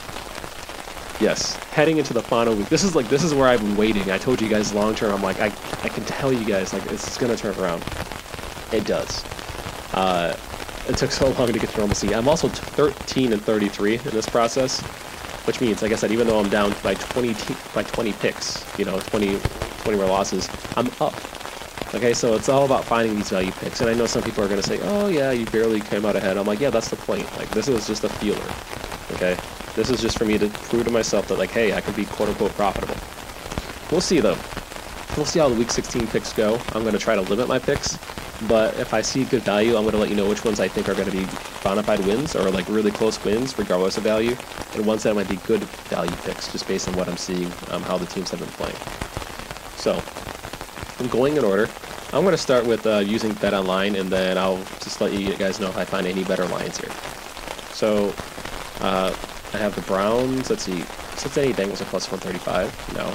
[1.19, 2.69] Yes, heading into the final week.
[2.69, 4.09] This is like this is where I've been waiting.
[4.09, 5.13] I told you guys long term.
[5.13, 5.47] I'm like I
[5.83, 7.83] I can tell you guys like this is gonna turn around.
[8.71, 9.25] It does.
[9.93, 10.37] Uh,
[10.89, 12.13] it took so long to get to normalcy.
[12.13, 14.81] I'm also 13 and 33 in this process,
[15.45, 17.35] which means, like I said, even though I'm down by 20
[17.73, 19.39] by 20 picks, you know, 20
[19.79, 21.13] 20 more losses, I'm up.
[21.95, 23.81] Okay, so it's all about finding these value picks.
[23.81, 26.15] And I know some people are going to say, oh, yeah, you barely came out
[26.15, 26.37] ahead.
[26.37, 27.25] I'm like, yeah, that's the point.
[27.37, 28.37] Like, this is just a feeler.
[29.15, 29.35] Okay?
[29.75, 32.05] This is just for me to prove to myself that, like, hey, I can be
[32.05, 32.95] quote unquote profitable.
[33.91, 34.37] We'll see, though.
[35.17, 36.61] We'll see how the week 16 picks go.
[36.73, 37.97] I'm going to try to limit my picks.
[38.47, 40.67] But if I see good value, I'm going to let you know which ones I
[40.69, 41.25] think are going to be
[41.61, 44.35] bona fide wins or like really close wins, regardless of value,
[44.75, 47.81] and ones that might be good value picks just based on what I'm seeing, um,
[47.83, 48.77] how the teams have been playing.
[49.75, 50.01] So,
[50.99, 51.69] I'm going in order.
[52.13, 55.35] I'm going to start with uh, using Bet Online, and then I'll just let you
[55.35, 56.91] guys know if I find any better lines here.
[57.73, 58.13] So,
[58.79, 59.15] uh,
[59.53, 60.49] I have the Browns.
[60.49, 60.83] Let's see.
[61.17, 62.95] Cincinnati Bengals are plus 135.
[62.95, 63.05] No.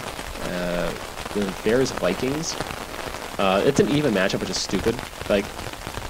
[0.52, 0.92] Uh,
[1.34, 2.54] the Bears Vikings.
[3.38, 4.94] Uh, it's an even matchup, which is stupid.
[5.28, 5.44] Like,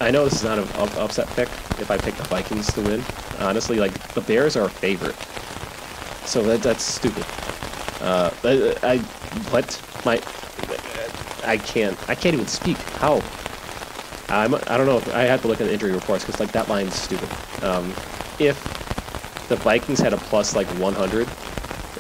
[0.01, 1.49] I know this is not an up- upset pick
[1.81, 3.03] if I pick the Vikings to win.
[3.39, 5.17] Honestly, like the Bears are a favorite,
[6.27, 7.25] so that that's stupid.
[8.01, 8.99] Uh, I, I
[9.51, 10.21] what my
[11.49, 12.77] I can't I can't even speak.
[12.99, 13.23] How?
[14.29, 14.99] I'm I don't know.
[14.99, 17.29] If, I have to look at the injury reports because like that line's stupid.
[17.63, 17.91] Um,
[18.39, 18.63] if
[19.49, 21.29] the Vikings had a plus like 100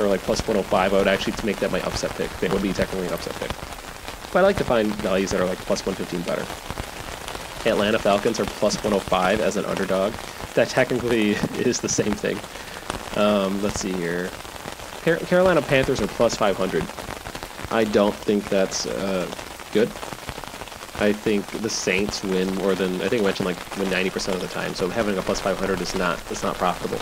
[0.00, 2.30] or like plus 105, I would actually make that my upset pick.
[2.42, 3.50] It would be technically an upset pick.
[4.34, 6.42] But I like to find values that are like plus 115 better.
[7.70, 10.12] Atlanta Falcons are plus 105 as an underdog.
[10.54, 12.40] That technically is the same thing.
[13.16, 14.30] Um, let's see here.
[15.04, 16.82] Carolina Panthers are plus 500.
[17.70, 19.32] I don't think that's uh,
[19.72, 19.88] good.
[20.96, 24.40] I think the Saints win more than I think I mentioned like win 90% of
[24.40, 24.74] the time.
[24.74, 26.98] So having a plus 500 is not it's not profitable.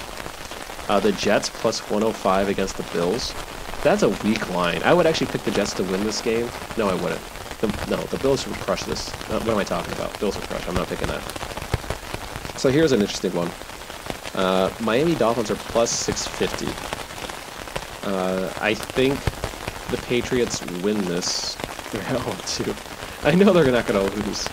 [0.87, 3.33] Uh, the Jets plus 105 against the Bills.
[3.83, 4.81] That's a weak line.
[4.85, 6.49] I would actually pick the Jets to win this game.
[6.77, 7.21] No, I wouldn't.
[7.61, 9.13] The, no, the Bills would crush this.
[9.29, 10.19] Uh, what am I talking about?
[10.21, 10.67] Bills would crush.
[10.69, 11.21] I'm not picking that.
[12.57, 13.51] So here's an interesting one.
[14.35, 16.67] Uh, Miami Dolphins are plus 650.
[18.09, 19.19] Uh, I think
[19.91, 21.55] the Patriots win this.
[21.93, 22.75] They're home too.
[23.25, 24.49] I know they're not going to lose.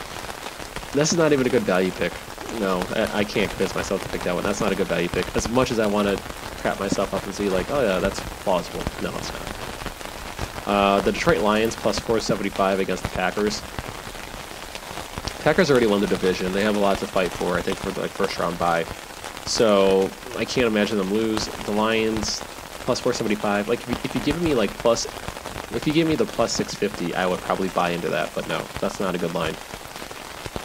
[0.94, 2.12] This is not even a good value pick.
[2.60, 4.44] No, I, I, can't convince myself to pick that one.
[4.44, 5.36] That's not a good value pick.
[5.36, 6.24] As much as I want to
[6.60, 8.84] crap myself up and see, like, oh yeah, that's plausible.
[9.02, 9.60] No, it's not.
[10.68, 13.62] Uh, the Detroit Lions plus 475 against the Packers.
[15.44, 16.52] Packers already won the division.
[16.52, 18.84] They have a lot to fight for, I think, for the like, first round bye.
[19.46, 21.48] So I can't imagine them lose.
[21.66, 22.40] The Lions
[22.82, 23.68] plus 475.
[23.68, 25.06] Like, if you, if you give me like plus,
[25.74, 28.30] if you give me the plus 650, I would probably buy into that.
[28.36, 29.56] But no, that's not a good line.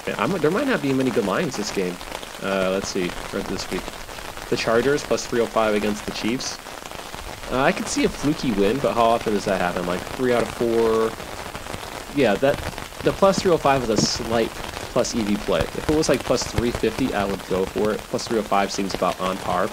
[0.04, 1.96] There might not be many good lines this game.
[2.42, 3.80] Uh, let's see, for this week.
[4.54, 6.60] The Chargers plus 305 against the Chiefs.
[7.50, 9.84] Uh, I could see a fluky win, but how often does that happen?
[9.84, 11.10] Like three out of four.
[12.16, 12.54] Yeah, that
[13.02, 14.50] the plus 305 is a slight
[14.94, 15.58] plus EV play.
[15.58, 17.98] If it was like plus 350, I would go for it.
[17.98, 19.66] Plus 305 seems about on par.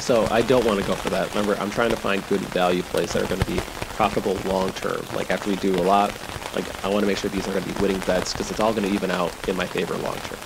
[0.00, 1.28] So I don't want to go for that.
[1.34, 3.58] Remember, I'm trying to find good value plays that are going to be
[3.96, 5.04] profitable long term.
[5.14, 6.08] Like after we do a lot,
[6.56, 8.60] like I want to make sure these are going to be winning bets because it's
[8.60, 10.40] all going to even out in my favor long term.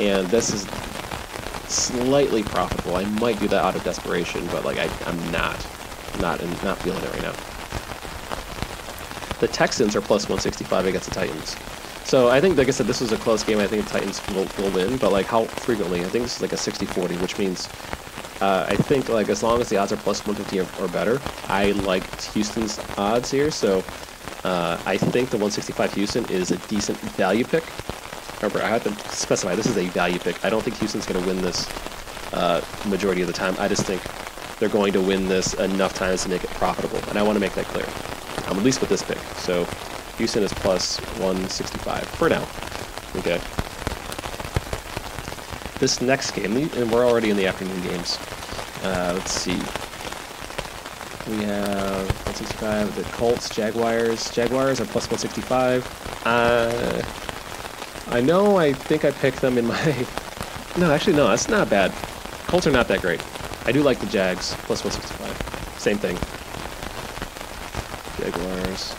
[0.00, 0.66] And this is
[1.70, 2.96] slightly profitable.
[2.96, 5.58] I might do that out of desperation, but like I, I'm not,
[6.20, 7.34] not, not feeling it right now.
[9.40, 11.56] The Texans are plus 165 against the Titans.
[12.04, 13.58] So I think, like I said, this was a close game.
[13.58, 16.00] I think the Titans will, will win, but like how frequently?
[16.00, 17.68] I think this is like a 60-40, which means
[18.40, 21.20] uh, I think like as long as the odds are plus 150 or, or better,
[21.48, 23.50] I like Houston's odds here.
[23.50, 23.84] So
[24.44, 27.64] uh, I think the 165 Houston is a decent value pick.
[28.42, 30.42] Remember, I have to specify this is a value pick.
[30.44, 31.68] I don't think Houston's going to win this
[32.32, 33.54] uh, majority of the time.
[33.58, 34.00] I just think
[34.58, 37.40] they're going to win this enough times to make it profitable, and I want to
[37.40, 37.86] make that clear.
[38.46, 39.18] I'm at least with this pick.
[39.36, 39.64] So
[40.16, 42.46] Houston is plus 165 for now.
[43.16, 43.40] Okay.
[45.78, 48.18] This next game, and we're already in the afternoon games.
[48.82, 49.58] Uh, let's see.
[51.30, 54.30] We have 165, the Colts, Jaguars.
[54.30, 55.86] Jaguars are plus 165.
[56.26, 57.02] Uh,
[58.10, 59.76] I know I think I picked them in my...
[60.78, 61.92] no, actually, no, that's not bad.
[62.48, 63.24] Colts are not that great.
[63.66, 65.78] I do like the Jags, plus 165.
[65.78, 66.16] Same thing.
[68.18, 68.94] Jaguars,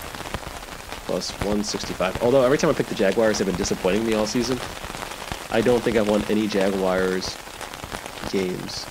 [1.06, 2.24] plus 165.
[2.24, 4.58] Although every time I pick the Jaguars, they've been disappointing me all season.
[5.52, 7.38] I don't think I've won any Jaguars
[8.32, 8.86] games.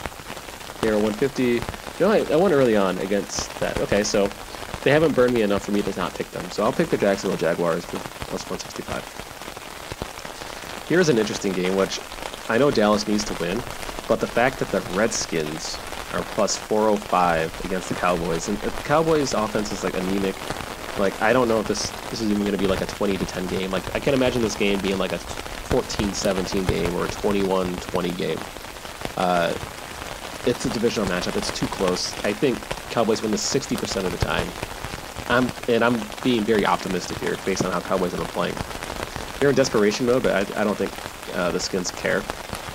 [0.82, 1.62] They are 150.
[1.98, 3.80] No, I, I won early on against that.
[3.80, 4.28] Okay, so
[4.84, 6.44] they haven't burned me enough for me to not pick them.
[6.50, 9.29] So I'll pick the Jacksonville Jaguars plus 165.
[10.90, 12.00] Here's an interesting game, which
[12.48, 13.62] I know Dallas needs to win,
[14.08, 15.78] but the fact that the Redskins
[16.12, 20.34] are plus 405 against the Cowboys, and the Cowboys' offense is like anemic,
[20.98, 23.16] like I don't know if this this is even going to be like a 20
[23.18, 23.70] to 10 game.
[23.70, 28.38] Like I can't imagine this game being like a 14-17 game or a 21-20 game.
[29.16, 29.54] Uh,
[30.44, 31.36] it's a divisional matchup.
[31.36, 32.12] It's too close.
[32.24, 32.60] I think
[32.90, 34.48] Cowboys win this 60% of the time.
[35.28, 38.56] I'm and I'm being very optimistic here based on how Cowboys have been playing.
[39.40, 40.92] They're in desperation mode, but I, I don't think
[41.36, 42.22] uh, the Skins care.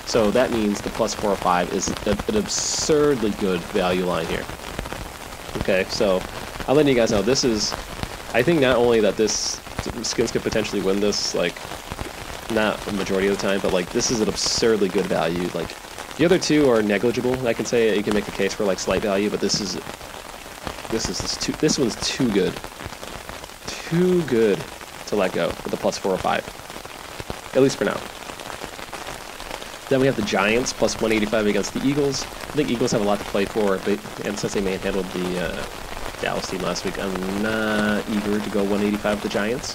[0.04, 4.26] So that means the plus four or five is a, an absurdly good value line
[4.26, 4.44] here.
[5.58, 6.20] Okay, so
[6.68, 7.72] I'll let you guys know this is.
[8.34, 9.60] I think not only that this
[10.02, 11.54] Skins could potentially win this, like
[12.52, 15.48] not a majority of the time, but like this is an absurdly good value.
[15.54, 15.74] Like
[16.16, 17.46] the other two are negligible.
[17.46, 19.74] I can say you can make a case for like slight value, but this is
[20.90, 22.52] this is this, too, this one's too good,
[23.66, 24.58] too good
[25.06, 26.44] to let go with the plus four or five,
[27.56, 27.98] at least for now.
[29.88, 32.22] Then we have the Giants plus 185 against the Eagles.
[32.22, 35.40] I think Eagles have a lot to play for, but, and since they manhandled the
[35.40, 35.66] uh,
[36.20, 39.74] Dallas team last week, I'm not eager to go 185 with the Giants.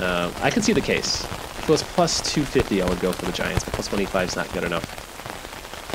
[0.00, 1.24] Uh, I can see the case.
[1.24, 4.36] If it was plus 250, I would go for the Giants, but plus 185 is
[4.36, 5.06] not good enough.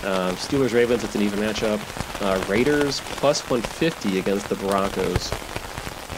[0.03, 1.79] Uh, Steelers Ravens, it's an even matchup.
[2.21, 5.31] Uh, Raiders plus 150 against the Broncos.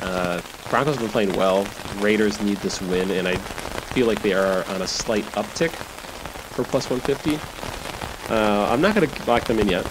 [0.01, 1.67] Uh, Broncos have been playing well.
[1.97, 3.35] Raiders need this win, and I
[3.93, 7.37] feel like they are on a slight uptick for plus 150.
[8.33, 9.85] Uh, I'm not going to lock them in yet.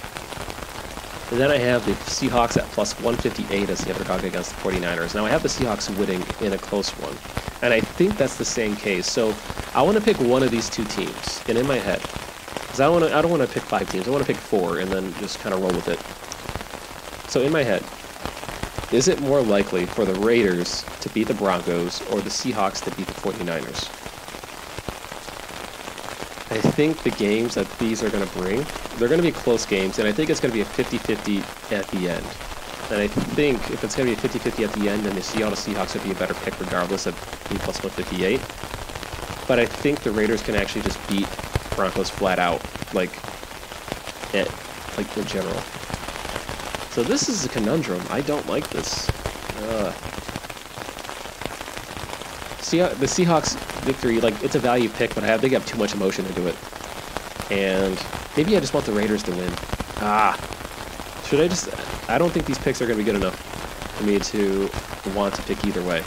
[1.31, 5.15] And then I have the Seahawks at plus 158 as the underdog against the 49ers.
[5.15, 7.17] Now I have the Seahawks winning in a close one.
[7.63, 9.09] And I think that's the same case.
[9.09, 9.33] So
[9.73, 11.41] I want to pick one of these two teams.
[11.49, 14.09] And in my head, because I, wanna, I don't want to pick five teams.
[14.09, 16.01] I want to pick four and then just kind of roll with it.
[17.31, 17.85] So in my head,
[18.93, 22.95] is it more likely for the Raiders to beat the Broncos or the Seahawks to
[22.97, 23.89] beat the 49ers?
[26.53, 28.67] I think the games that these are going to bring,
[28.97, 31.73] they're going to be close games, and I think it's going to be a 50-50
[31.73, 32.27] at the end.
[32.91, 35.23] And I think if it's going to be a 50-50 at the end, then the
[35.23, 37.15] Seattle Seahawks would be a better pick regardless of
[37.49, 38.39] being plus 158.
[39.49, 41.27] But I think the Raiders can actually just beat
[41.75, 42.61] Broncos flat out,
[42.93, 43.17] like,
[44.35, 44.53] at,
[44.99, 45.63] like in general.
[46.93, 48.03] So this is a conundrum.
[48.11, 49.09] I don't like this.
[49.57, 49.95] Uh,
[52.73, 55.95] the Seahawks victory, like it's a value pick, but I have, they have too much
[55.95, 56.57] emotion into it.
[57.51, 57.99] And
[58.37, 59.53] maybe I just want the Raiders to win.
[60.01, 60.37] Ah,
[61.27, 61.69] should I just?
[62.09, 63.37] I don't think these picks are going to be good enough
[63.97, 64.71] for me to
[65.15, 65.99] want to pick either way.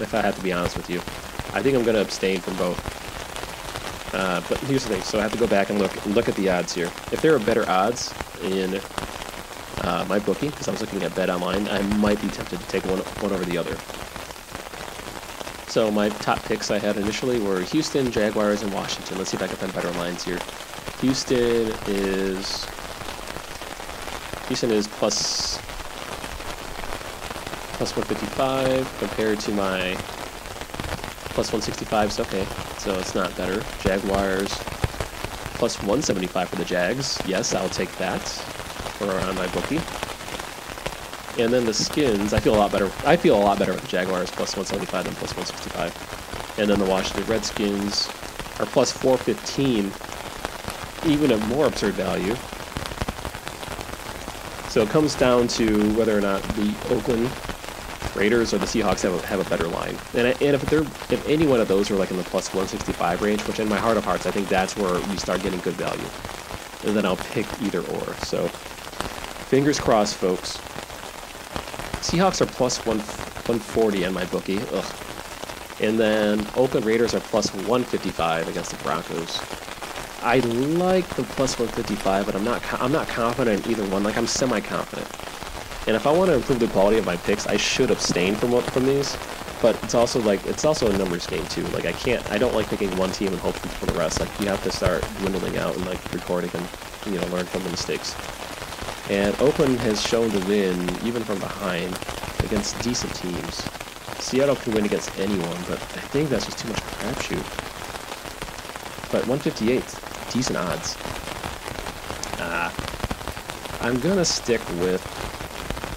[0.00, 0.98] If I have to be honest with you,
[1.52, 4.14] I think I'm going to abstain from both.
[4.14, 6.34] Uh, but here's the thing: so I have to go back and look look at
[6.36, 6.90] the odds here.
[7.12, 8.80] If there are better odds in
[9.88, 12.84] uh, MyBookie, because I was looking at Bet Online, I might be tempted to take
[12.84, 13.74] one one over the other.
[15.68, 19.16] So my top picks I had initially were Houston, Jaguars, and Washington.
[19.16, 20.38] Let's see if I can find better lines here.
[21.00, 22.66] Houston is
[24.48, 25.56] Houston is plus
[27.78, 29.94] plus 155 compared to my
[31.32, 32.12] plus 165.
[32.12, 32.46] So okay,
[32.76, 33.64] so it's not better.
[33.80, 34.52] Jaguars
[35.54, 37.18] plus 175 for the Jags.
[37.26, 38.22] Yes, I'll take that
[38.98, 39.80] for on MyBookie.
[41.38, 42.90] And then the skins, I feel a lot better.
[43.04, 46.58] I feel a lot better with the Jaguars plus 175 than plus 165.
[46.58, 48.08] And then the Washington Redskins
[48.58, 49.92] are plus 415,
[51.06, 52.34] even a more absurd value.
[54.68, 57.30] So it comes down to whether or not the Oakland
[58.16, 59.96] Raiders or the Seahawks have a, have a better line.
[60.14, 63.22] And, and if they're if any one of those are like in the plus 165
[63.22, 65.74] range, which in my heart of hearts, I think that's where we start getting good
[65.74, 66.04] value.
[66.84, 68.14] And then I'll pick either or.
[68.24, 68.50] So
[69.48, 70.58] fingers crossed, folks.
[72.04, 74.60] Seahawks are plus one, 140 on MyBookie.
[74.72, 75.82] Ugh.
[75.82, 79.40] And then Oakland Raiders are plus 155 against the Broncos.
[80.22, 84.02] I like the plus 155, but I'm not I'm not confident in either one.
[84.02, 85.08] Like I'm semi-confident.
[85.86, 88.60] And if I want to improve the quality of my picks, I should abstain from
[88.60, 89.16] from these.
[89.62, 91.62] But it's also like it's also a numbers game too.
[91.68, 94.20] Like I can't I don't like picking one team and hoping for the rest.
[94.20, 96.68] Like you have to start dwindling out and like recording and
[97.06, 98.14] you know learn from the mistakes.
[99.10, 101.98] And Oakland has shown to win, even from behind,
[102.44, 103.66] against decent teams.
[104.18, 107.44] Seattle can win against anyone, but I think that's just too much crapshoot.
[109.10, 109.82] But 158,
[110.30, 110.96] decent odds.
[112.38, 112.70] Uh,
[113.80, 115.00] I'm going to stick with...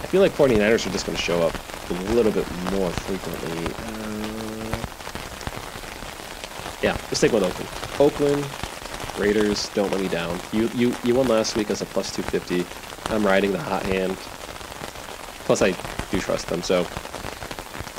[0.04, 1.54] I feel like 49ers are just going to show up
[1.90, 3.66] a little bit more frequently.
[3.76, 4.12] Uh,
[6.82, 7.70] yeah, let's stick with Oakland.
[8.00, 8.46] Oakland,
[9.20, 10.40] Raiders, don't let me down.
[10.52, 12.66] You you you won last week as a plus 250.
[13.12, 14.16] I'm riding the hot hand.
[15.46, 15.72] Plus, I
[16.12, 16.62] do trust them.
[16.62, 16.88] So,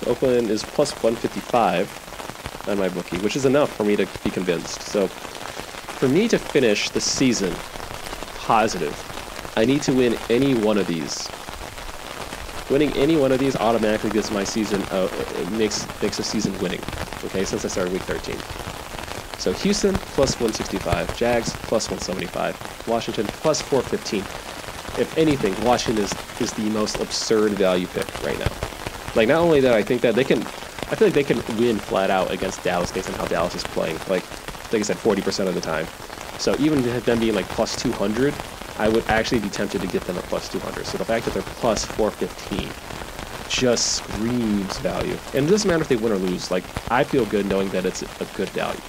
[0.07, 4.83] Oakland is plus 155 on MyBookie, which is enough for me to be convinced.
[4.83, 7.55] So, for me to finish the season
[8.39, 8.97] positive,
[9.57, 11.29] I need to win any one of these.
[12.71, 16.59] Winning any one of these automatically gives my season, uh, it makes makes a season
[16.59, 16.81] winning.
[17.25, 18.37] Okay, since I started week 13.
[19.39, 24.23] So Houston plus 165, Jags plus 175, Washington plus 415
[24.98, 28.52] if anything, Washington is, is the most absurd value pick right now.
[29.14, 30.39] Like not only that, I think that they can.
[30.39, 33.64] I feel like they can win flat out against Dallas based on how Dallas is
[33.64, 33.97] playing.
[34.09, 34.24] Like,
[34.73, 35.86] like I said, 40% of the time.
[36.39, 38.35] So even them being like plus 200,
[38.78, 40.85] I would actually be tempted to get them at plus 200.
[40.85, 42.69] So the fact that they're plus 415
[43.48, 45.16] just screams value.
[45.35, 46.51] And it doesn't matter if they win or lose.
[46.51, 48.81] Like, I feel good knowing that it's a good value.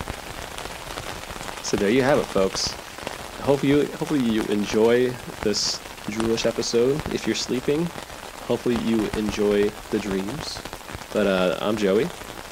[1.64, 2.72] So there you have it, folks.
[3.42, 5.10] Hopefully you, hopefully you enjoy
[5.42, 5.80] this
[6.12, 7.02] droolish episode.
[7.14, 7.86] If you're sleeping,
[8.48, 10.62] hopefully you enjoy the dreams.
[11.14, 12.06] But uh, I'm Joey.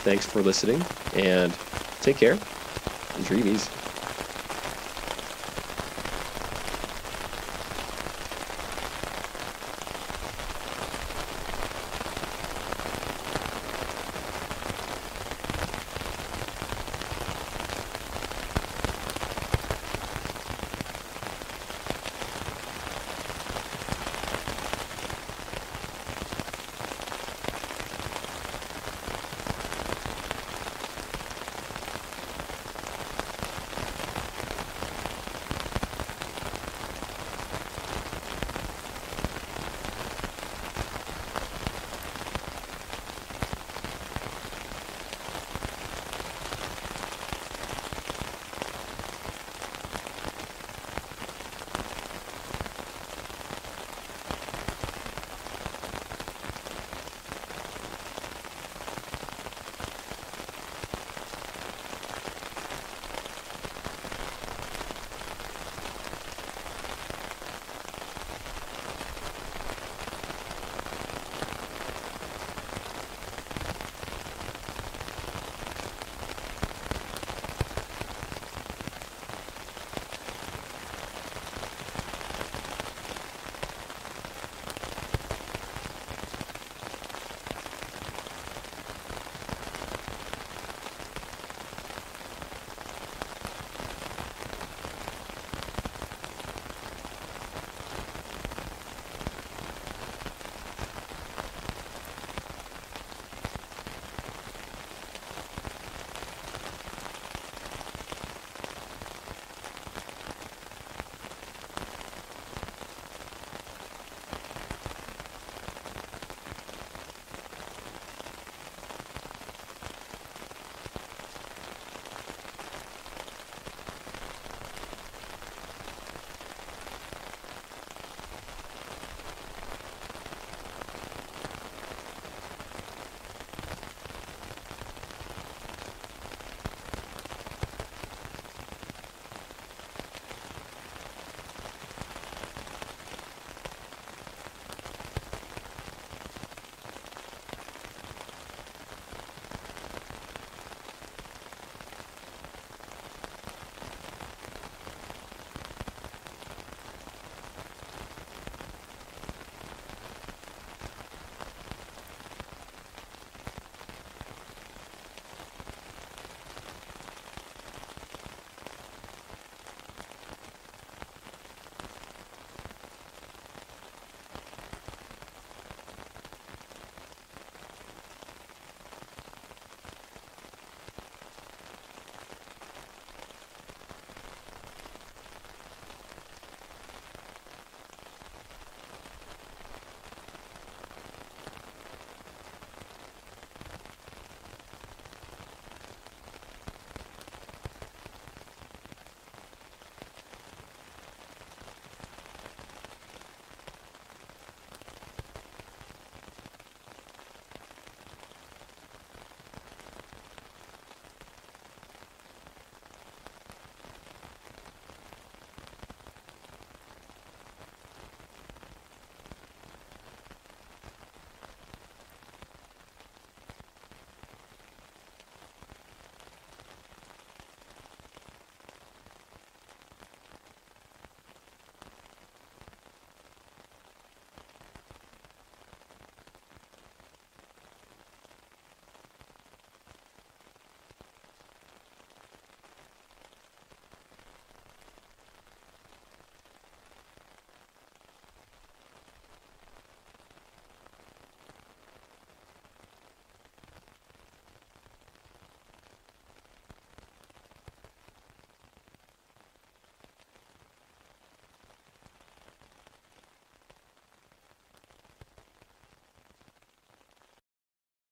[0.03, 0.83] Thanks for listening,
[1.15, 1.53] and
[2.01, 2.37] take care,
[3.15, 3.80] and dream easy.